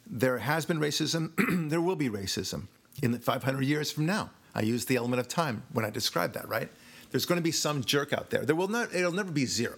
[0.05, 1.31] there has been racism,
[1.69, 2.67] there will be racism
[3.01, 4.29] in the 500 years from now.
[4.53, 6.69] I use the element of time when I describe that, right?
[7.11, 8.45] There's going to be some jerk out there.
[8.45, 8.93] There will not.
[8.93, 9.77] It'll never be zero.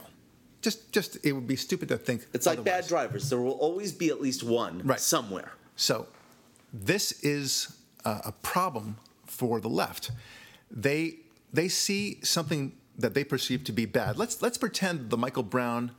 [0.62, 2.26] Just, just it would be stupid to think.
[2.34, 3.30] It's like bad drivers.
[3.30, 5.00] There will always be at least one Right.
[5.00, 5.52] somewhere.
[5.76, 6.08] So,
[6.74, 7.77] this is
[8.08, 10.12] a, a problem for the left.
[10.72, 11.18] They
[11.54, 14.18] they see something that they perceive to be bad.
[14.18, 15.92] Let's let's pretend the Michael Brown,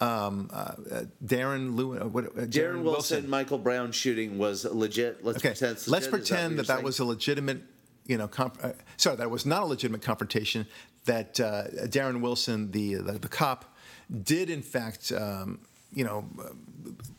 [0.00, 5.24] um, uh, uh, Darren Lewin, uh, what, uh, Darren Wilson, Michael Brown shooting was legit.
[5.24, 5.72] Let's Okay, pretend.
[5.72, 7.62] It's let's pretend what that that, was a legitimate,
[8.06, 10.66] you know, conf- uh, sorry, that was not a legitimate confrontation.
[11.04, 13.76] That uh, Darren Wilson, the, the the cop,
[14.22, 15.60] did in fact, um,
[15.92, 16.24] you know,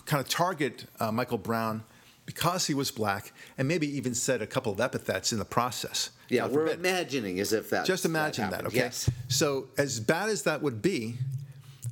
[0.06, 1.84] kind of target uh, Michael Brown
[2.26, 6.12] because he was black, and maybe even said a couple of epithets in the process.
[6.30, 6.80] Yeah, God we're forbid.
[6.80, 7.86] imagining as if that.
[7.86, 8.68] Just imagine that, happened.
[8.68, 8.78] okay?
[8.78, 9.10] Yes.
[9.28, 11.16] So, as bad as that would be,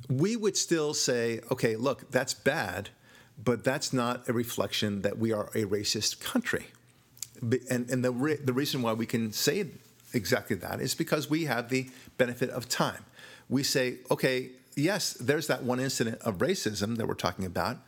[0.08, 2.90] we would still say, okay, look, that's bad,
[3.42, 6.66] but that's not a reflection that we are a racist country.
[7.42, 9.66] And, and the, re- the reason why we can say
[10.12, 13.04] exactly that is because we have the benefit of time.
[13.48, 17.78] We say, okay, yes, there's that one incident of racism that we're talking about,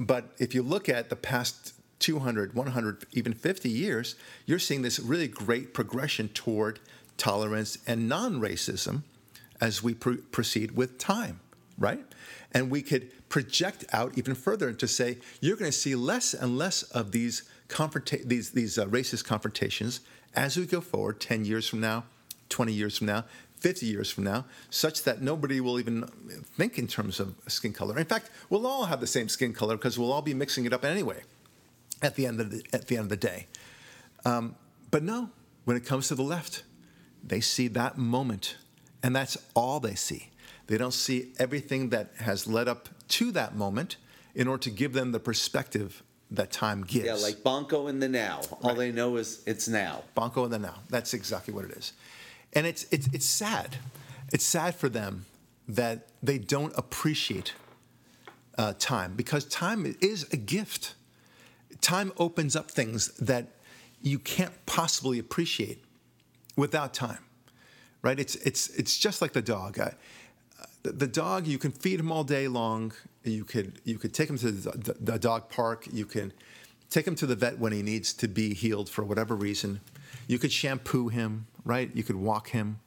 [0.00, 4.16] but if you look at the past 200, 100, even 50 years,
[4.46, 6.80] you're seeing this really great progression toward
[7.16, 9.02] tolerance and non racism
[9.60, 11.40] as we pr- proceed with time,
[11.78, 12.04] right?
[12.52, 16.58] And we could project out even further to say you're going to see less and
[16.58, 20.00] less of these confronta- these these uh, racist confrontations
[20.34, 22.04] as we go forward 10 years from now,
[22.48, 23.24] 20 years from now,
[23.62, 26.02] 50 years from now, such that nobody will even
[26.56, 27.96] think in terms of skin color.
[27.96, 30.72] In fact, we'll all have the same skin color because we'll all be mixing it
[30.72, 31.22] up anyway
[32.02, 33.46] at the end of the, at the end of the day.
[34.24, 34.56] Um,
[34.90, 35.30] but no,
[35.64, 36.64] when it comes to the left,
[37.22, 38.56] they see that moment,
[39.02, 40.30] and that's all they see.
[40.66, 43.96] They don't see everything that has led up to that moment
[44.34, 46.02] in order to give them the perspective
[46.32, 47.06] that time gives.
[47.06, 48.40] Yeah, like Bonko in the now.
[48.62, 48.78] All Right.
[48.78, 50.02] they know is it's now.
[50.16, 50.76] Bonko in the now.
[50.88, 51.92] That's exactly what it is.
[52.52, 53.76] And it's, it's, it's sad.
[54.32, 55.26] It's sad for them
[55.68, 57.54] that they don't appreciate
[58.58, 60.94] uh, time because time is a gift.
[61.80, 63.48] Time opens up things that
[64.02, 65.82] you can't possibly appreciate
[66.56, 67.24] without time,
[68.02, 68.18] right?
[68.18, 69.78] It's, it's, it's just like the dog.
[69.78, 69.94] I,
[70.82, 72.92] the, dog, you can feed him all day long.
[73.24, 75.86] You could, you could take him to the, the dog park.
[75.92, 76.32] You can
[76.90, 79.80] take him to the vet when he needs to be healed for whatever reason.
[80.26, 81.90] You could shampoo him, right?
[81.94, 82.80] You could walk him.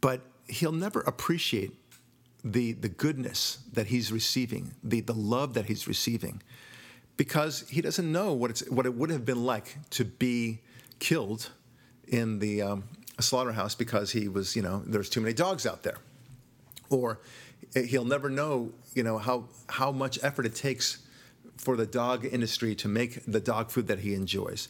[0.00, 1.72] But he'll never appreciate
[2.44, 6.42] the, the goodness that he's receiving, the, the love that he's receiving,
[7.16, 10.60] because he doesn't know what, it's, what it would have been like to be
[11.00, 11.50] killed
[12.06, 12.84] in the um,
[13.20, 15.98] slaughterhouse because he was, you know, there's too many dogs out there
[16.90, 17.20] or
[17.74, 20.98] he'll never know, you know, how how much effort it takes
[21.56, 24.68] for the dog industry to make the dog food that he enjoys.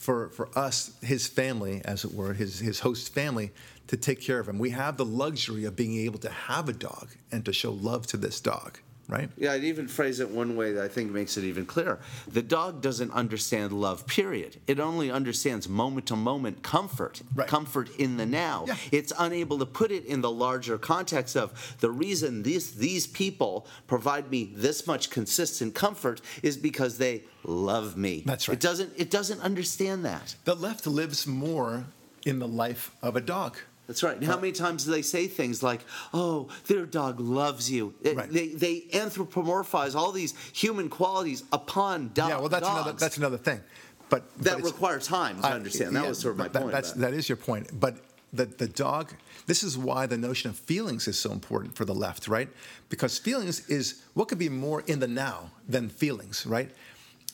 [0.00, 3.52] For for us, his family, as it were, his his host family,
[3.86, 4.58] to take care of him.
[4.58, 8.06] We have the luxury of being able to have a dog and to show love
[8.08, 8.80] to this dog,
[9.10, 9.28] right?
[9.36, 11.98] Yeah, I'd even phrase it one way that I think makes it even clearer.
[12.28, 14.56] The dog doesn't understand love, period.
[14.66, 17.48] It only understands moment to moment comfort, Right.
[17.48, 18.64] comfort in the now.
[18.66, 18.76] Yeah.
[18.92, 23.66] It's unable to put it in the larger context of the reason these, these people
[23.86, 28.22] provide me this much consistent comfort is because they love me.
[28.24, 28.54] That's right.
[28.54, 30.36] It doesn't, it doesn't understand that.
[30.44, 31.84] The left lives more
[32.24, 33.56] in the life of a dog.
[33.90, 34.14] That's right.
[34.16, 35.80] And how many times do they say things like,
[36.14, 37.92] "Oh, their dog loves you"?
[38.02, 38.30] It- Right.
[38.32, 42.30] They they anthropomorphize all these human qualities upon dogs.
[42.30, 43.60] yeah, well, that's dogs another that's another thing.
[44.08, 45.96] But but that it's- require time to I- understand.
[45.96, 46.72] That yeah, was sort of my that- point.
[46.72, 47.80] That's, that is your point.
[47.80, 47.96] But
[48.32, 49.12] the, the dog,
[49.46, 52.48] this is why the notion of feelings is so important for the left, right?
[52.90, 56.70] Because feelings is what could be more in the now than feelings, right?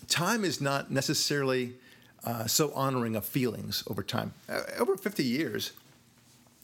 [0.08, 1.74] Time is not necessarily
[2.24, 4.32] uh, so honoring of feelings over time.
[4.48, 5.72] Uh, over 50 years,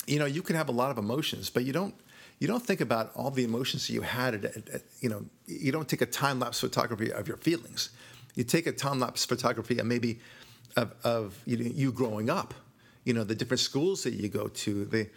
[0.07, 1.95] you know, you can have a lot of emotions, but you don't.
[2.39, 4.35] You don't think about all the emotions that you had.
[4.35, 7.91] At, at, at- you know, you don't take a time lapse photography of your feelings.
[8.35, 10.19] You take a time lapse photography of maybe
[10.77, 12.53] of, of you, know, you growing up.
[13.05, 15.09] You know, the different schools that you go to, the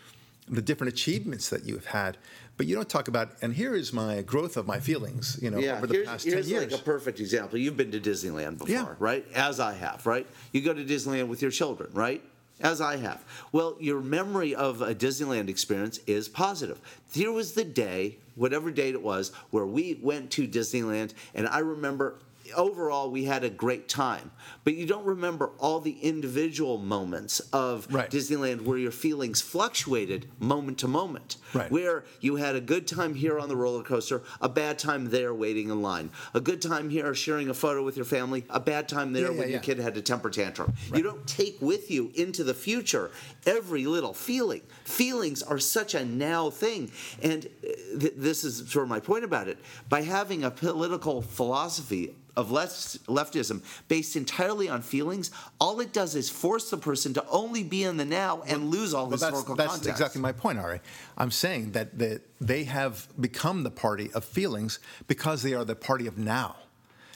[0.48, 2.18] the different achievements that you've had.
[2.58, 3.32] But you don't talk about.
[3.42, 5.40] And here is my growth of my feelings.
[5.42, 6.72] You know, yeah, over the here's, past here's ten years.
[6.72, 7.58] like a perfect example.
[7.58, 8.94] You've been to Disneyland before, Yeah.
[9.00, 9.26] right?
[9.34, 10.28] As I have, right?
[10.52, 12.22] You go to Disneyland with your children, right?
[12.62, 13.24] As I have.
[13.52, 16.80] Well, your memory of a Disneyland experience is positive.
[17.14, 21.60] Here was the day, whatever date it was, where we went to Disneyland, and I
[21.60, 22.16] remember
[22.54, 24.32] overall we had a great time.
[24.64, 28.10] But you don't remember all the individual moments of Right.
[28.10, 31.38] Disneyland where your feelings fluctuated moment to moment.
[31.54, 31.72] Right.
[31.72, 35.34] Where you had a good time here on the roller coaster, a bad time there
[35.34, 38.88] waiting in line, a good time here sharing a photo with your family, a bad
[38.90, 39.64] time there Yeah, yeah, when your yeah.
[39.64, 40.74] kid had a temper tantrum.
[40.90, 40.98] Right.
[40.98, 43.12] You don't take with you into the future
[43.46, 44.62] every little feeling.
[44.84, 46.92] Feelings are such a now thing.
[47.22, 49.58] And uh, th- this is sort of my point about it.
[49.90, 56.16] By having a political philosophy of left, leftism based entirely on feelings, all it does
[56.16, 59.24] is force the person to only be in the now and lose all Well, that's,
[59.24, 59.90] historical that's context.
[59.90, 60.82] exactly my point, Ari.
[61.18, 65.76] I'm saying that the, they have become the party of feelings because they are the
[65.76, 66.56] party of now.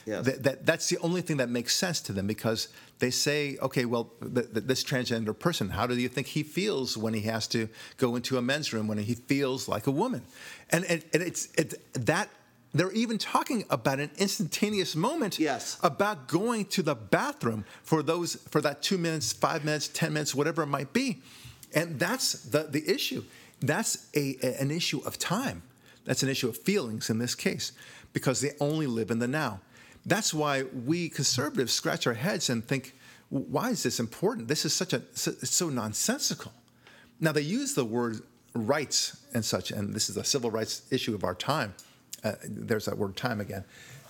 [0.06, 0.24] Yes.
[0.24, 2.68] That, that, that's the only thing that makes sense to them because
[3.00, 6.96] they say, okay, well, th- th- this transgender person, how do you think he feels
[6.96, 7.68] when he has to
[7.98, 10.22] go into a men's room when he feels like a woman?
[10.70, 11.74] And, and, and it's it,
[12.06, 12.30] that.
[12.72, 15.76] They're even talking about an instantaneous moment Yes.
[15.82, 20.34] about going to the bathroom for those for that two minutes, five minutes, ten minutes,
[20.34, 21.18] whatever it might be,
[21.74, 23.24] and that's the the issue.
[23.60, 25.62] That's a, a- an issue of time.
[26.04, 27.72] That's an issue of feelings in this case,
[28.12, 29.60] because they only live in the now.
[30.06, 32.94] That's why we conservatives scratch our heads and think,
[33.28, 34.48] why is this important?
[34.48, 36.52] This is such a so, it's so nonsensical.
[37.20, 38.22] Now they use the word
[38.54, 41.74] rights and such, and this is a civil rights issue of our time.
[42.24, 43.64] Uh, there's that word time again,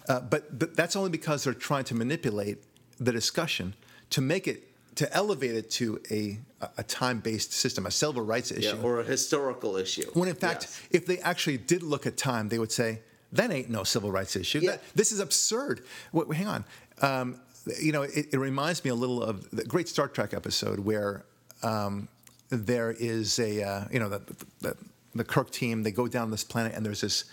[0.09, 2.59] uh, but but that's only because they're trying to manipulate
[2.99, 3.75] the discussion
[4.11, 4.65] to make it
[4.97, 6.39] to elevate it to a
[6.77, 10.11] a time-based system, a civil rights issue, Yeah, or a historical issue.
[10.13, 10.81] when in fact, Yes.
[10.91, 13.01] if they actually did look at time, they would say,
[13.33, 14.59] that ain't no civil rights issue.
[14.59, 14.73] Yeah.
[14.73, 15.83] That- this is absurd.
[16.13, 16.65] Wait, hang on.
[17.01, 17.41] Um,
[17.81, 21.25] you know, it, it reminds me a little of the great Star Trek episode where
[21.63, 22.09] um,
[22.51, 24.21] there is a, uh, you know, the,
[24.61, 24.77] the,
[25.15, 27.25] the Kirk team, they go down this planet and there's this,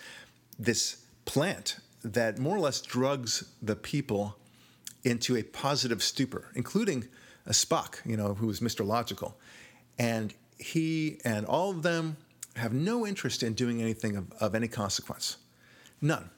[0.60, 4.38] this plant that more or less drugs the people
[5.04, 7.08] into a positive stupor, including
[7.46, 8.86] a Spock, you know, who is Mr.
[8.86, 9.38] Logical.
[9.98, 12.18] And he and all of them
[12.56, 15.38] have no interest in doing anything of, of any consequence.
[16.02, 16.30] None.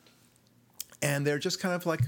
[1.02, 2.02] And they're just kind of like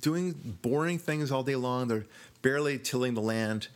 [0.00, 0.32] doing
[0.62, 1.88] boring things all day long.
[1.88, 2.06] They're
[2.42, 3.68] barely tilling the land.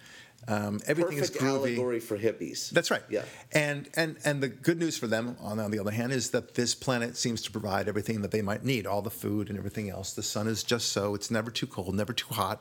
[0.48, 1.48] Um, everything Perfect is groovy.
[1.76, 2.70] allegory for hippies.
[2.70, 3.02] That's right.
[3.08, 3.24] Yeah.
[3.52, 6.54] And and and the good news for them, on, on the other hand, is that
[6.54, 9.88] this planet seems to provide everything that they might need, all the food and everything
[9.88, 10.12] else.
[10.14, 12.60] The sun is just so; it's never too cold, never too hot.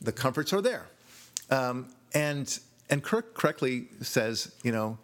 [0.00, 0.86] The comforts are there.
[1.50, 2.58] Um, and
[2.88, 4.98] and Kirk correctly says, you know,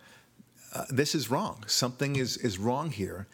[0.74, 1.64] uh, this is wrong.
[1.66, 3.26] Something is is wrong here,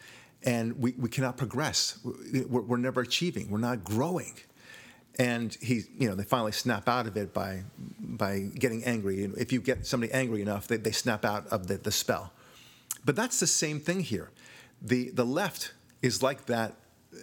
[0.43, 1.97] and we, we cannot progress.
[2.03, 3.49] We're, we're never achieving.
[3.49, 4.35] We're not growing.
[5.17, 7.63] And he, you know, they finally snap out of it by
[7.99, 9.23] by getting angry.
[9.37, 12.33] If you get somebody angry enough, they, they snap out of the, the spell.
[13.05, 14.31] But that's the same thing here.
[14.81, 16.75] The the left is like that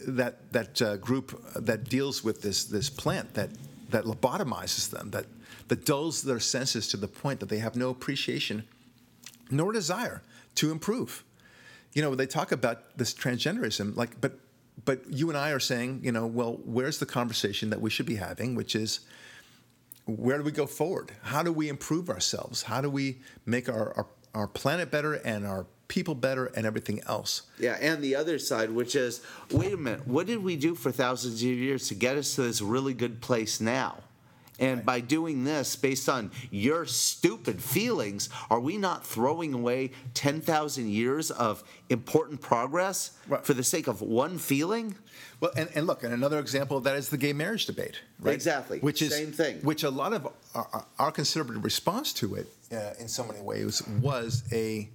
[0.06, 3.50] that that uh, group that deals with this this plant that
[3.90, 5.26] that lobotomizes them, that
[5.68, 8.64] that dulls their senses to the point that they have no appreciation
[9.50, 10.22] nor desire
[10.54, 11.24] to improve.
[11.92, 14.38] You know, they talk about this transgenderism, like, but
[14.84, 18.06] but you and I are saying, you know, well, where's the conversation that we should
[18.06, 19.00] be having, which is
[20.06, 21.12] where do we go forward?
[21.22, 22.62] How do we improve ourselves?
[22.62, 27.00] How do we make our, our, our planet better and our people better and everything
[27.06, 27.42] else?
[27.58, 29.20] Yeah, and the other side, which is,
[29.50, 32.42] wait a minute, what did we do for thousands of years to get us to
[32.42, 33.98] this really good place now?
[34.62, 40.88] And by doing this, based on your stupid feelings, are we not throwing away 10,000
[40.88, 43.44] years of important progress Right.
[43.44, 44.94] for the sake of one feeling?
[45.40, 48.32] Well, and, and look, and another example of that is the gay marriage debate, right?
[48.34, 48.78] Exactly.
[48.78, 49.56] Which is Same thing.
[49.62, 53.82] Which a lot of our, our conservative response to it, uh, in so many ways,
[54.00, 54.88] was a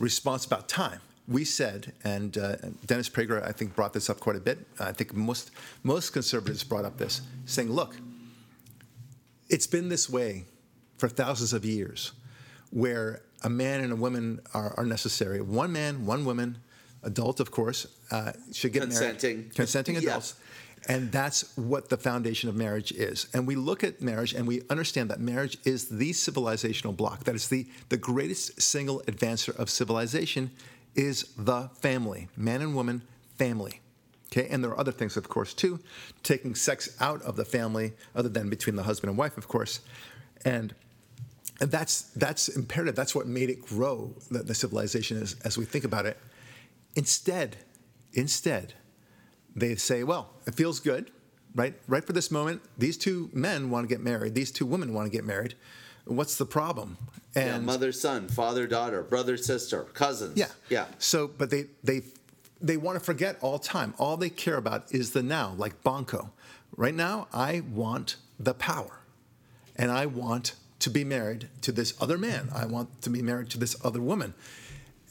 [0.00, 0.98] response about time.
[1.28, 2.56] We said, and uh,
[2.86, 4.66] Dennis Prager, I think, brought this up quite a bit.
[4.80, 5.52] I think most
[5.84, 7.94] most conservatives brought up this, saying, "Look,
[9.52, 10.44] it's been this way
[10.98, 12.12] for thousands of years,
[12.70, 15.40] where a man and a woman are, are necessary.
[15.40, 16.58] One man, one woman,
[17.02, 19.36] adult, of course, uh, should get Consenting.
[19.36, 19.54] married.
[19.54, 20.00] Consenting Yeah.
[20.02, 20.34] adults.
[20.88, 23.26] And that's what the foundation of marriage is.
[23.34, 27.22] And we look at marriage and we understand that marriage is the civilizational block.
[27.24, 30.50] That is the, the greatest single advancer of civilization
[30.96, 32.28] is the family.
[32.36, 33.02] Man and woman,
[33.38, 33.81] family.
[34.32, 35.78] Okay, and there are other things, of course, too,
[36.22, 39.80] taking sex out of the family, other than between the husband and wife, of course,
[40.42, 40.74] and
[41.60, 42.96] and that's that's imperative.
[42.96, 46.16] That's what made it grow, the, the civilization, as, as we think about it.
[46.96, 47.58] Instead,
[48.14, 48.72] instead,
[49.54, 51.10] they say, well, it feels good,
[51.54, 51.74] right?
[51.86, 54.34] Right for this moment, these two men want to get married.
[54.34, 55.56] These two women want to get married.
[56.06, 56.96] What's the problem?
[57.36, 60.38] yeah, mother, son, father, daughter, brother, sister, cousins.
[60.38, 60.48] yeah.
[60.70, 60.86] Yeah.
[60.98, 62.02] So, but they they
[62.62, 63.94] they want to forget all time.
[63.98, 66.30] All they care about is the now, like Bonko.
[66.76, 69.00] Right now, I want the power,
[69.76, 72.48] and I want to be married to this other man.
[72.54, 74.34] I want to be married to this other woman,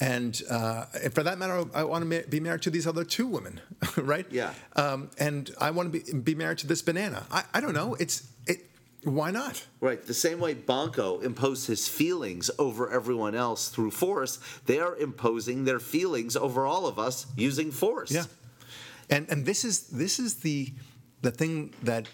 [0.01, 3.27] and, uh, and for that matter, I want to be married to these other two
[3.27, 3.61] women,
[3.97, 4.25] right?
[4.31, 4.51] Yeah.
[4.75, 7.27] Um, and I want to be, be married to this banana.
[7.31, 7.93] I, I don't know.
[7.99, 8.27] It's it.
[9.03, 9.65] Why not?
[9.79, 10.05] Right.
[10.05, 15.65] The same way Bonko imposed his feelings over everyone else through force, they are imposing
[15.65, 18.11] their feelings over all of us using force.
[18.11, 18.25] Yeah,
[19.09, 20.73] and and this is this is the
[21.21, 22.07] the thing that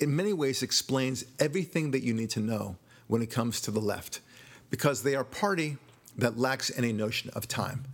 [0.00, 2.76] in many ways explains everything that you need to know
[3.08, 4.20] when it comes to the left,
[4.70, 5.76] because they are a party
[6.16, 7.84] that lacks any notion of time.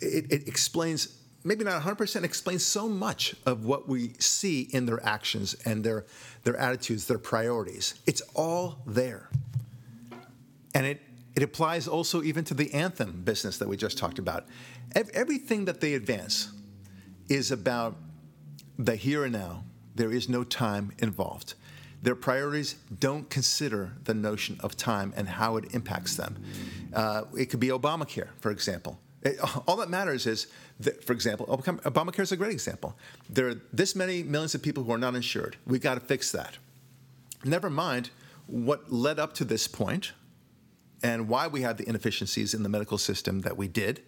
[0.00, 1.18] It, it explains.
[1.44, 6.04] Maybe not 100%, explains so much of what we see in their actions and their,
[6.42, 7.94] their attitudes, their priorities.
[8.06, 9.30] It's all there.
[10.74, 11.00] And it,
[11.36, 14.46] it applies also even to the anthem business that we just talked about.
[14.94, 16.50] Everything that they advance
[17.28, 17.96] is about
[18.78, 19.64] the here and now.
[19.94, 21.54] There is no time involved.
[22.02, 26.42] Their priorities don't consider the notion of time and how it impacts them.
[26.94, 28.98] Uh, it could be Obamacare, for example.
[29.22, 30.46] It- all that matters is,
[30.80, 32.96] that, for example, Obamacare is a great example.
[33.28, 35.56] There are this many millions of people who are not insured.
[35.66, 36.58] We've got to fix that.
[37.44, 38.10] Never mind
[38.46, 40.12] what led up to this point
[41.02, 44.02] and why we had the inefficiencies in the medical system that we did.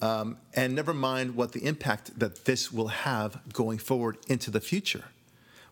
[0.00, 4.60] Um, and never mind what the impact that this will have going forward into the
[4.60, 5.04] future.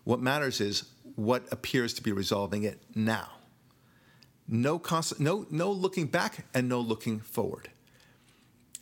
[0.03, 3.29] What matters is what appears to be resolving it now.
[4.47, 7.69] No, const- no, no looking back and no looking forward.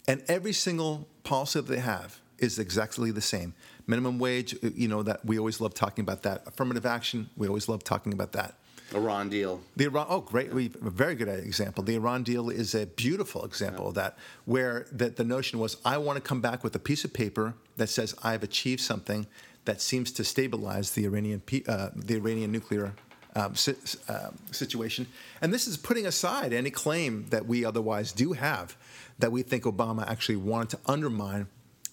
[0.08, 3.54] And every single policy that they have is exactly the same.
[3.88, 6.44] Minimum wage, you know, that we always love talking about that.
[6.48, 8.56] Affirmative action, we always love talking about that.
[8.94, 9.62] Iran deal.
[9.76, 10.54] The Iran, oh, great!
[10.54, 11.84] We a very good example.
[11.84, 13.90] The Iran deal is a beautiful example yeah.
[13.90, 17.04] of that, where the, the notion was, I want to come back with a piece
[17.04, 19.26] of paper that says I've achieved something
[19.66, 22.94] that seems to stabilize the Iranian uh, the Iranian nuclear
[23.36, 23.76] um, si-
[24.08, 25.08] uh, situation.
[25.42, 28.78] And this is putting aside any claim that we otherwise do have
[29.20, 31.48] that we think Obama actually wanted to undermine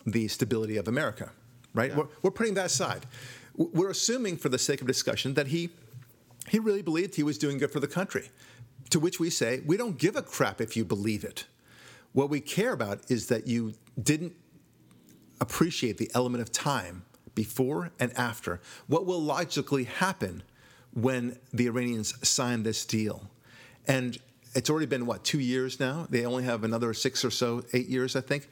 [0.06, 1.30] the stability of America.
[1.74, 1.90] Right?
[1.90, 1.98] Yeah.
[1.98, 3.06] We're, we're putting that aside.
[3.56, 5.70] We're assuming, for the sake of discussion, that he
[6.48, 8.30] he really believed he was doing good for the country.
[8.90, 11.46] To which we say, we don't give a crap if you believe it.
[12.12, 14.34] What we care about is that you didn't
[15.40, 18.60] appreciate the element of time before and after.
[18.86, 20.42] What will logically happen
[20.94, 23.30] when the Iranians signed this deal?
[23.86, 24.18] And
[24.54, 26.06] it's already been, what, two years now?
[26.10, 28.48] They only have another six or so, eight years, I think,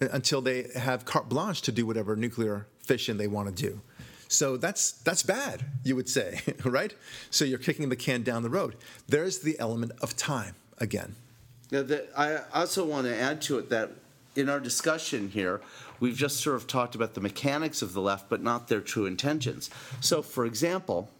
[0.00, 3.80] until they have carte blanche to do whatever nuclear fission they want to do.
[4.28, 6.94] So that's that's bad, you would say, right?
[7.30, 8.76] So you're kicking the can down the road.
[9.08, 11.16] There's the element of time again.
[11.70, 13.90] Yeah, the, I also want to add to it that
[14.36, 15.60] in our discussion here,
[16.00, 19.06] we've just sort of talked about the mechanics of the left, but not their true
[19.06, 19.68] intentions.
[20.00, 21.10] So, for example,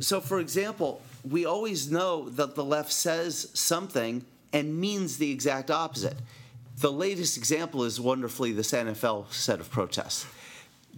[0.00, 5.70] so for example, we always know that the left says something and means the exact
[5.70, 6.16] opposite.
[6.78, 10.26] The latest example is wonderfully this NFL set of protests.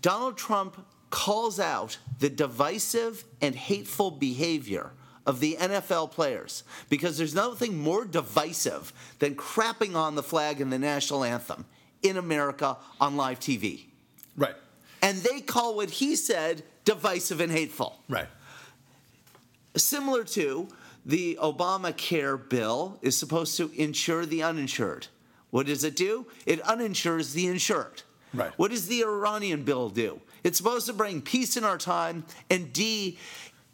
[0.01, 4.91] Donald Trump calls out the divisive and hateful behavior
[5.27, 10.73] of the NFL players because there's nothing more divisive than crapping on the flag and
[10.73, 11.65] the national anthem
[12.03, 13.87] in America on live TV.
[14.37, 14.55] Right.
[15.03, 18.01] And they call what he said divisive and hateful.
[18.09, 18.29] Right.
[19.79, 20.69] Similar to
[21.07, 25.07] the Obamacare bill is supposed to insure the uninsured.
[25.51, 26.27] What does it do?
[26.47, 28.03] It uninsures the insured.
[28.35, 28.53] Right.
[28.57, 30.21] What does the Iranian bill do?
[30.45, 33.17] It's supposed to bring peace in our time and de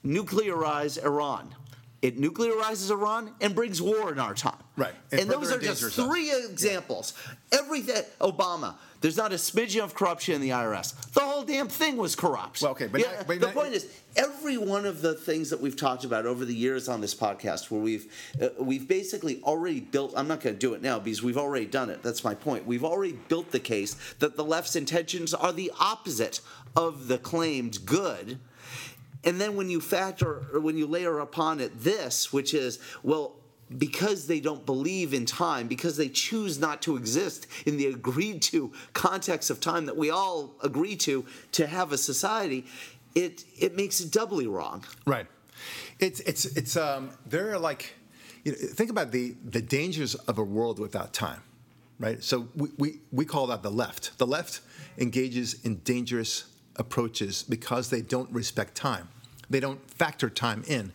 [0.05, 1.55] nuclearize Iran.
[2.03, 4.64] It nuclearizes Iran and brings war in our time.
[4.77, 4.95] Right.
[5.13, 7.15] And, and those are just three examples.
[7.53, 11.13] Everything, Obama, there's not a smidgen of corruption in the IRS.
[11.13, 12.61] The whole damn thing was corrupt.
[12.61, 15.51] Well, okay, but, yeah, not, but the not, point is, every one of the things
[15.51, 18.13] that we've talked about over the years on this podcast, where we've
[18.43, 20.13] uh, we've basically already built.
[20.17, 22.03] I'm not going to do it now because we've already done it.
[22.03, 22.67] That's my point.
[22.67, 26.41] We've already built the case that the left's intentions are the opposite
[26.75, 28.39] of the claimed good.
[29.23, 33.37] And then when you factor or when you layer upon it this, which is, well,
[33.79, 38.43] because they don't believe in time, because they choose not to exist in the agreed
[38.43, 42.67] to context of time that we all agree to to have a society,
[43.15, 44.85] it it makes it doubly wrong.
[45.07, 45.27] Right.
[45.99, 47.95] It's it's it's um there are like
[48.45, 51.43] you know, think about the the dangers of a world without time,
[51.99, 52.23] right?
[52.23, 54.19] So we, we, we call that the left.
[54.19, 54.61] The left
[54.99, 56.45] engages in dangerous
[56.77, 59.09] approaches because they don't respect time.
[59.49, 60.93] They don't factor time in.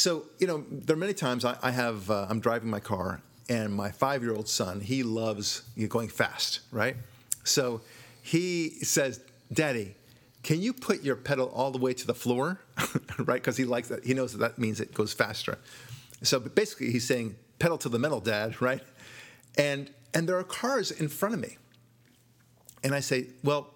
[0.00, 3.20] So, you know, there are many times I, I have, uh, I'm driving my car
[3.50, 6.96] and my five year old son, he loves you know, going fast, right?
[7.44, 7.82] So
[8.22, 9.20] he says,
[9.52, 9.94] Daddy,
[10.42, 12.62] can you put your pedal all the way to the floor?
[13.18, 13.42] right?
[13.42, 14.02] Because he likes that.
[14.02, 15.58] He knows that that means it goes faster.
[16.22, 18.80] So basically, he's saying, pedal to the metal, Dad, right?
[19.58, 21.58] And, and there are cars in front of me.
[22.82, 23.74] And I say, Well,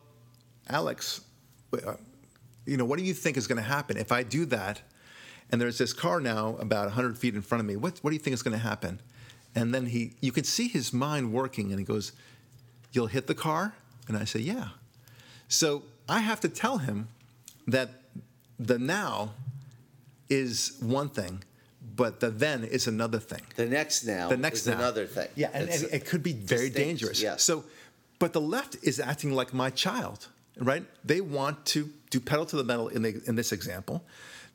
[0.70, 1.20] Alex,
[1.75, 1.97] uh,
[2.64, 4.81] you know, what do you think is going to happen if I do that?
[5.55, 7.77] And there's this car now about 100 feet in front of me.
[7.77, 8.99] What, what do you think is going to happen?
[9.55, 12.11] And then he, you can see his mind working, and he goes,
[12.91, 13.73] "You'll hit the car."
[14.09, 14.71] And I say, "Yeah."
[15.47, 17.07] So I have to tell him
[17.69, 17.91] that
[18.59, 19.35] the now
[20.29, 21.45] is one thing,
[21.95, 23.43] but the then is another thing.
[23.55, 24.75] The next now the next is now.
[24.75, 25.29] another thing.
[25.37, 27.23] Yeah, and, and it could be very dangerous.
[27.23, 27.45] Yes.
[27.45, 27.63] So,
[28.19, 30.27] but the left is acting like my child
[30.59, 30.85] right?
[31.05, 34.05] They want to do pedal to the metal in, the, in this example.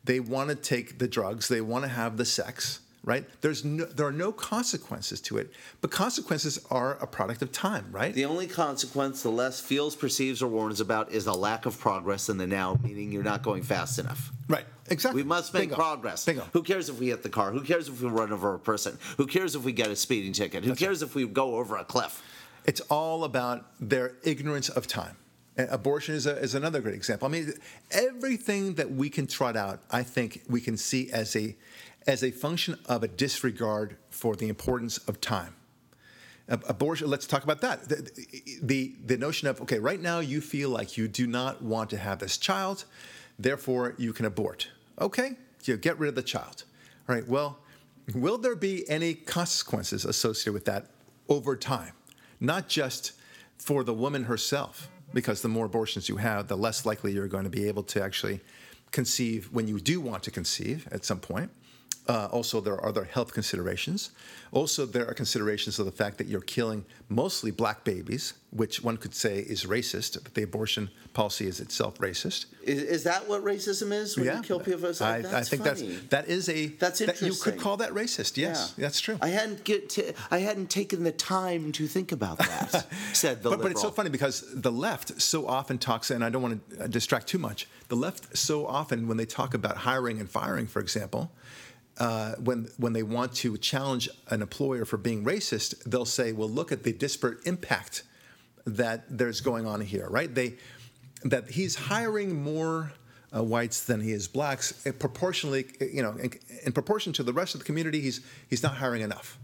[0.03, 1.47] They want to take the drugs.
[1.47, 3.25] They want to have the sex, right?
[3.41, 7.85] There's no, there are no consequences to it, but consequences are a product of time,
[7.91, 8.13] right?
[8.13, 12.29] The only consequence the less feels, perceives, or warns about is a lack of progress
[12.29, 14.31] in the now, meaning you're not going fast enough.
[14.47, 14.65] Right.
[14.89, 15.21] Exactly.
[15.21, 15.75] We must make Bingo.
[15.75, 16.25] progress.
[16.25, 16.45] Bingo.
[16.53, 17.51] Who cares if we hit the car?
[17.51, 18.97] Who cares if we run over a person?
[19.17, 20.63] Who cares if we get a speeding ticket?
[20.63, 21.09] Who That's cares right.
[21.09, 22.23] if we go over a cliff?
[22.65, 25.17] It's all about their ignorance of time
[25.69, 27.27] Abortion is, a, is another great example.
[27.27, 27.53] I mean,
[27.91, 31.55] everything that we can trot out, I think we can see as a,
[32.07, 35.55] as a function of a disregard for the importance of time.
[36.47, 37.87] Abortion, let's talk about that.
[37.89, 38.09] The,
[38.63, 41.97] the, the notion of, okay, right now you feel like you do not want to
[41.97, 42.85] have this child,
[43.37, 44.69] therefore you can abort.
[44.99, 45.33] Okay,
[45.65, 46.63] you get rid of the child.
[47.07, 47.59] All right, well,
[48.15, 50.87] will there be any consequences associated with that
[51.27, 51.91] over time?
[52.39, 53.11] Not just
[53.57, 57.43] for the woman herself, because the more abortions you have, the less likely you're going
[57.43, 58.41] to be able to actually
[58.91, 61.51] conceive when you do want to conceive at some point.
[62.09, 64.09] Uh, also, there are other health considerations.
[64.51, 68.97] Also, there are considerations of the fact that you're killing mostly black babies, which one
[68.97, 70.13] could say is racist.
[70.13, 72.47] That the abortion policy is itself racist.
[72.63, 74.17] Is, is that what racism is?
[74.17, 74.89] When yeah, you kill people?
[74.89, 75.85] Like, I, I, think funny.
[75.85, 77.29] that's that is a that's interesting.
[77.29, 78.37] That you could call that racist.
[78.37, 78.85] Yes, yeah.
[78.85, 79.19] that's true.
[79.21, 82.87] I hadn't get to, I hadn't taken the time to think about that.
[83.13, 83.63] said the but, liberal.
[83.65, 86.87] but it's so funny because the left so often talks, and I don't want to
[86.87, 87.67] distract too much.
[87.89, 91.29] The left so often when they talk about hiring and firing, for example
[91.99, 96.49] uh, when when they want to challenge an employer for being racist, they'll say, "Well,
[96.49, 98.03] look at the disparate impact
[98.65, 100.33] that there's going on here." Right?
[100.33, 100.55] They
[101.23, 102.93] that he's hiring more
[103.35, 104.71] uh, whites than he is blacks.
[104.99, 106.31] Proportionally, you know, in,
[106.65, 109.37] in proportion to the rest of the community, he's he's not hiring enough.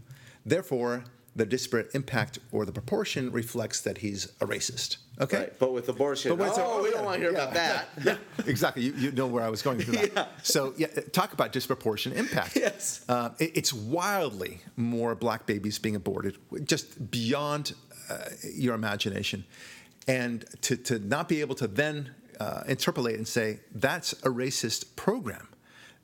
[0.44, 1.04] Therefore,
[1.36, 4.96] the disparate impact or the proportion reflects that he's a racist.
[5.20, 5.58] Okay, right.
[5.58, 7.42] but with abortion, but oh, we don't want to hear yeah.
[7.42, 7.88] about that.
[8.04, 8.16] yeah,
[8.46, 8.84] exactly.
[8.84, 10.12] You, you, know where I was going with that.
[10.16, 10.26] yeah.
[10.42, 12.56] So yeah, talk about disproportionate impact.
[12.56, 17.74] yes, uh, it, it's wildly more black babies being aborted, just beyond
[18.10, 18.16] uh,
[18.54, 19.44] your imagination,
[20.08, 24.96] and to to not be able to then uh, interpolate and say that's a racist
[24.96, 25.48] program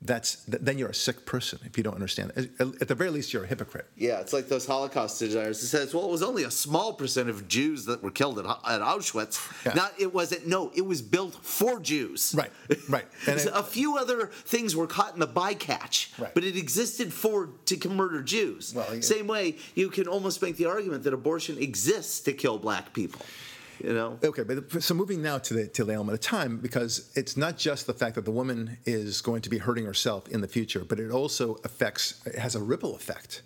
[0.05, 2.31] that's then you're a sick person if you don't understand.
[2.59, 3.87] At the very least, you're a hypocrite.
[3.95, 5.63] Yeah, it's like those Holocaust deniers.
[5.63, 8.45] It says, well, it was only a small percent of Jews that were killed at,
[8.45, 9.39] at Auschwitz.
[9.65, 9.73] Yeah.
[9.73, 10.47] Not it wasn't.
[10.47, 12.35] No, it was built for Jews.
[12.37, 12.51] Right,
[12.89, 13.05] right.
[13.27, 16.33] And it, a few other things were caught in the bycatch, right.
[16.33, 18.73] but it existed for to murder Jews.
[18.75, 19.01] Well.
[19.01, 23.25] Same way, you can almost make the argument that abortion exists to kill black people
[23.83, 24.17] you know.
[24.23, 27.57] Okay, but so moving now to the to the element of time because it's not
[27.57, 30.83] just the fact that the woman is going to be hurting herself in the future,
[30.85, 33.43] but it also affects it has a ripple effect.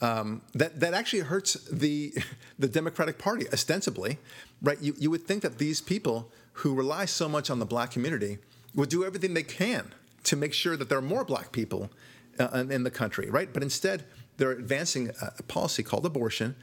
[0.00, 2.12] Um, that that actually hurts the
[2.58, 4.18] the Democratic Party ostensibly,
[4.62, 4.80] right?
[4.80, 8.38] You you would think that these people who rely so much on the black community
[8.74, 11.90] would do everything they can to make sure that there are more black people
[12.38, 13.52] uh, in the country, right?
[13.52, 14.04] But instead,
[14.36, 16.54] they're advancing a policy called abortion,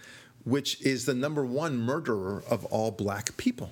[0.46, 3.72] which is the number one murderer of all black people.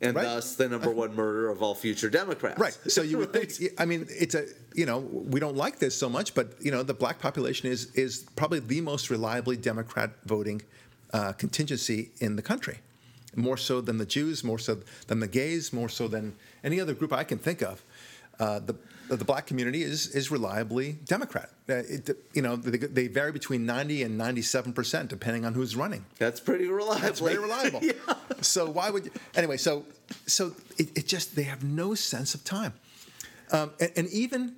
[0.00, 0.24] And right?
[0.24, 2.58] thus the number one murderer of all future Democrats.
[2.58, 2.76] Right.
[2.88, 6.08] So you would think, I mean, it's a, you know, we don't like this so
[6.08, 10.62] much, but, you know, the black population is, is probably the most reliably Democrat voting
[11.12, 12.78] uh, contingency in the country.
[13.36, 16.94] More so than the Jews, more so than the gays, more so than any other
[16.94, 17.82] group I can think of.
[18.38, 18.74] Uh, the
[19.08, 21.50] the black community is is reliably Democrat.
[21.68, 25.76] Uh, it, you know, they, they, vary between 90 and 97 percent depending on who's
[25.76, 26.04] running.
[26.18, 27.00] That's pretty reliable.
[27.00, 27.80] That's very reliable.
[27.82, 27.92] yeah.
[28.40, 29.56] So why would you, anyway?
[29.56, 29.84] So
[30.26, 32.72] so it, it, just they have no sense of time,
[33.52, 34.56] um, and, and, even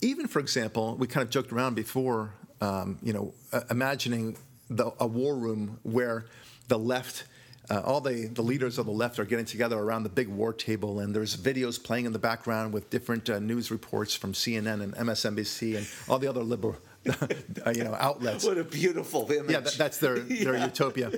[0.00, 4.36] even for example, we kind of joked around before, um, you know, uh, imagining
[4.68, 6.26] the, a war room where
[6.68, 7.24] the left
[7.70, 10.52] uh, all the, the leaders of the left are getting together around the big war
[10.52, 14.82] table, and there's videos playing in the background with different uh, news reports from CNN
[14.82, 16.76] and MSNBC and all the other liberal,
[17.08, 18.44] uh, you know, outlets.
[18.44, 19.50] What a beautiful image!
[19.50, 20.64] Yeah, that, that's their their yeah.
[20.64, 21.12] utopia.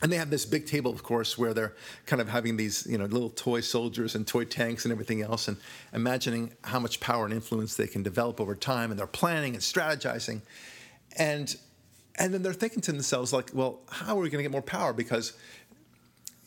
[0.00, 1.74] And they have this big table, of course, where they're
[2.06, 5.48] kind of having these, you know, little toy soldiers and toy tanks and everything else,
[5.48, 5.56] and
[5.92, 8.90] imagining how much power and influence they can develop over time.
[8.90, 10.40] And they're planning and strategizing,
[11.16, 11.56] and
[12.18, 14.62] and then they're thinking to themselves like, well, how are we going to get more
[14.62, 14.92] power?
[14.92, 15.34] Because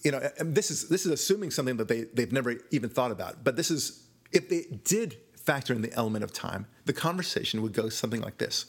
[0.04, 3.44] you know, this is this is assuming something that they they've never even thought about.
[3.44, 7.74] But this is if they did factor in the element of time, the conversation would
[7.74, 8.66] go something like this.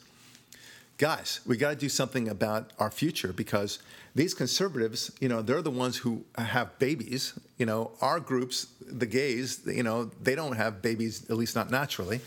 [0.98, 3.78] Guys, we got to do something about our future because
[4.14, 7.38] these conservatives, you know, they're the ones who have babies.
[7.56, 11.70] You know, our groups, the gays, you know, they don't have babies, at least not
[11.70, 12.20] naturally,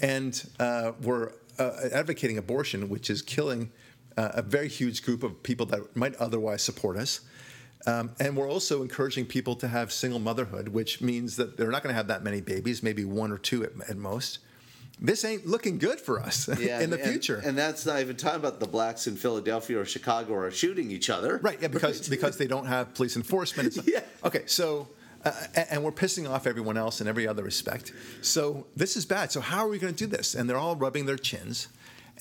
[0.00, 3.70] and uh, we're uh, advocating abortion, which is killing
[4.16, 7.20] uh, a very huge group of people that might otherwise support us.
[7.86, 11.82] Um, and we're also encouraging people to have single motherhood, which means that they're not
[11.82, 14.38] going to have that many babies, maybe one or two at, at most.
[15.00, 17.42] This ain't looking good for us yeah, in the and, future.
[17.44, 21.10] And that's not even talking about the blacks in Philadelphia or Chicago are shooting each
[21.10, 21.38] other.
[21.42, 23.76] Right, yeah, because, because they don't have police enforcement.
[23.84, 24.00] yeah.
[24.24, 24.88] Okay, so
[25.24, 25.32] uh,
[25.70, 27.92] and we're pissing off everyone else in every other respect.
[28.22, 29.32] So this is bad.
[29.32, 30.34] So how are we going to do this?
[30.34, 31.68] And they're all rubbing their chins.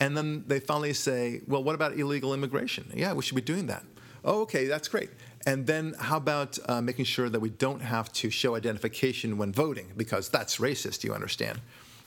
[0.02, 2.91] And then they finally say, well, what about illegal immigration?
[2.93, 3.84] Yeah, we should be doing that.
[4.26, 5.12] Oh, okay, that's great.
[5.45, 9.54] And then how about uh, making sure that we don't have to show identification when
[9.54, 11.62] voting because that's racist, you understand?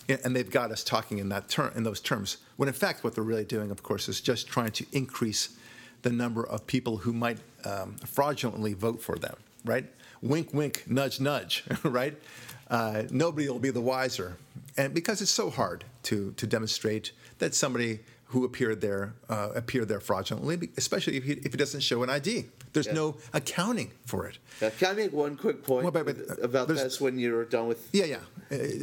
[0.09, 2.39] And they've got us talking in that term, in those terms.
[2.57, 5.57] When in fact, what they're really doing, of course, is just trying to increase
[6.03, 9.37] the number of people who might um, fraudulently vote for them.
[9.65, 9.87] Right?
[10.21, 11.65] Wink, wink, nudge, nudge.
[11.85, 12.21] Right?
[12.69, 14.37] Uh, nobody will be the wiser,
[14.77, 19.89] and because it's so hard to to demonstrate that somebody who appeared there uh, appeared
[19.89, 22.47] there fraudulently, especially if he, if he doesn't show an ID.
[22.73, 22.95] There's Yeah.
[22.95, 24.39] no accounting for it.
[24.61, 27.45] Uh, Can I make one quick point Well, but- but, uh, about this when you're
[27.45, 27.89] done with?
[27.93, 28.21] Yeah, yeah.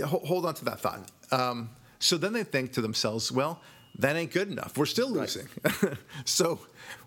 [0.03, 1.11] Uh, hold on to that thought.
[1.31, 1.69] Um,
[1.99, 3.59] so then they think to themselves, well,
[3.99, 4.77] that ain't good enough.
[4.77, 5.47] We're still losing.
[6.25, 6.59] so,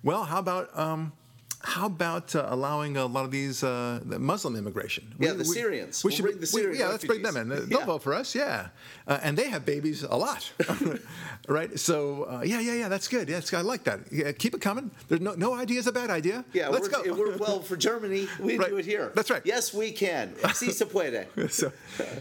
[0.03, 1.13] well, how about um,
[1.65, 5.15] how about uh, allowing a lot of these uh, the Muslim immigration?
[5.19, 6.05] Yeah, the Syrians.
[6.05, 7.49] We We'll should bring the Syrian yeah, let's bring them in.
[7.49, 7.87] They'll Yeah.
[7.87, 8.35] vote for us.
[8.35, 8.69] Yeah,
[9.09, 10.53] uh, and they have babies a lot,
[11.49, 11.79] right?
[11.79, 12.89] So uh, yeah, yeah, yeah.
[12.89, 13.29] That's good.
[13.29, 14.01] Yes, I like that.
[14.13, 14.91] Yeah, keep it coming.
[15.09, 16.45] There's no no idea is a bad idea.
[16.53, 17.11] Yeah, let's we're, go.
[17.11, 18.29] it worked well for Germany.
[18.39, 18.69] We Right.
[18.69, 19.11] do it here.
[19.15, 19.43] That's right.
[19.45, 20.35] Yes, we can.
[20.55, 21.27] Si se puede.
[21.51, 21.73] so,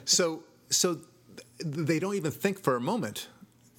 [0.05, 0.97] so, so
[1.59, 3.27] they don't even think for a moment.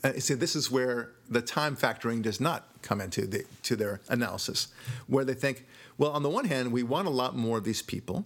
[0.02, 4.00] Uh, see, this is where the time factoring does not come into the, to their
[4.08, 4.68] analysis,
[5.06, 5.66] where they think,
[5.98, 8.24] well, on the one hand, we want a lot more of these people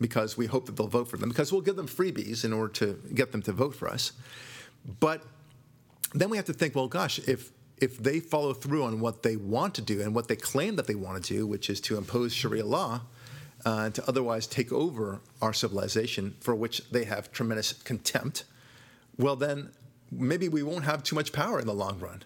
[0.00, 2.72] because we hope that they'll vote for them because we'll give them freebies in order
[2.72, 4.12] to get them to vote for us.
[5.00, 5.22] But
[6.12, 9.36] then we have to think, well, gosh, if if they follow through on what they
[9.36, 11.98] want to do and what they claim that they want to do, which is to
[11.98, 13.00] impose Sharia law,
[13.64, 18.44] uh, to otherwise take over our civilization, for which they have tremendous contempt,
[19.18, 19.70] well, then
[20.10, 22.22] maybe we won't have too much power in the long run,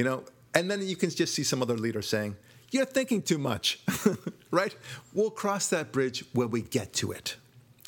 [0.00, 0.24] you know.
[0.54, 2.34] And then you can just see some other leader saying,
[2.70, 3.80] "You're thinking too much,"
[4.50, 4.74] right?
[5.12, 7.36] We'll cross that bridge when we get to it,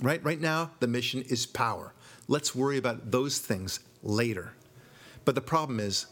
[0.02, 0.22] right?
[0.22, 1.94] Right now, the mission is power.
[2.28, 4.52] Let's worry about those things later.
[5.24, 6.06] But the problem is,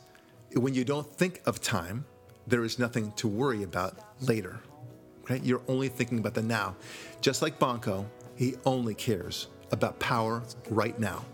[0.55, 2.07] when you don't think of time,
[2.46, 4.59] there is nothing to worry about later.
[5.28, 5.44] Right?
[5.44, 6.76] You're only thinking about the now.
[7.20, 11.26] Just like Bonko, he only cares about power right now.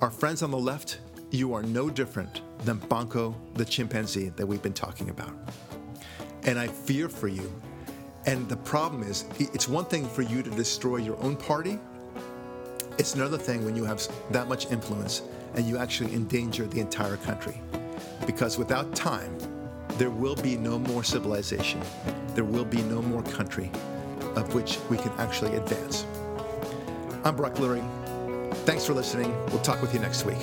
[0.00, 0.98] Our friends on the left,
[1.30, 5.32] you are no different than Bonko the chimpanzee that we've been talking about.
[6.44, 7.52] And I fear for you.
[8.26, 11.78] And the problem is, it's one thing for you to destroy your own party,
[12.98, 15.22] it's another thing when you have that much influence
[15.54, 17.60] and you actually endanger the entire country.
[18.26, 19.36] Because without time,
[19.96, 21.80] there will be no more civilization.
[22.34, 23.70] There will be no more country
[24.36, 26.06] of which we can actually advance.
[27.24, 27.84] I'm Brock Lurie.
[28.64, 29.34] Thanks for listening.
[29.46, 30.38] We'll talk with you next week.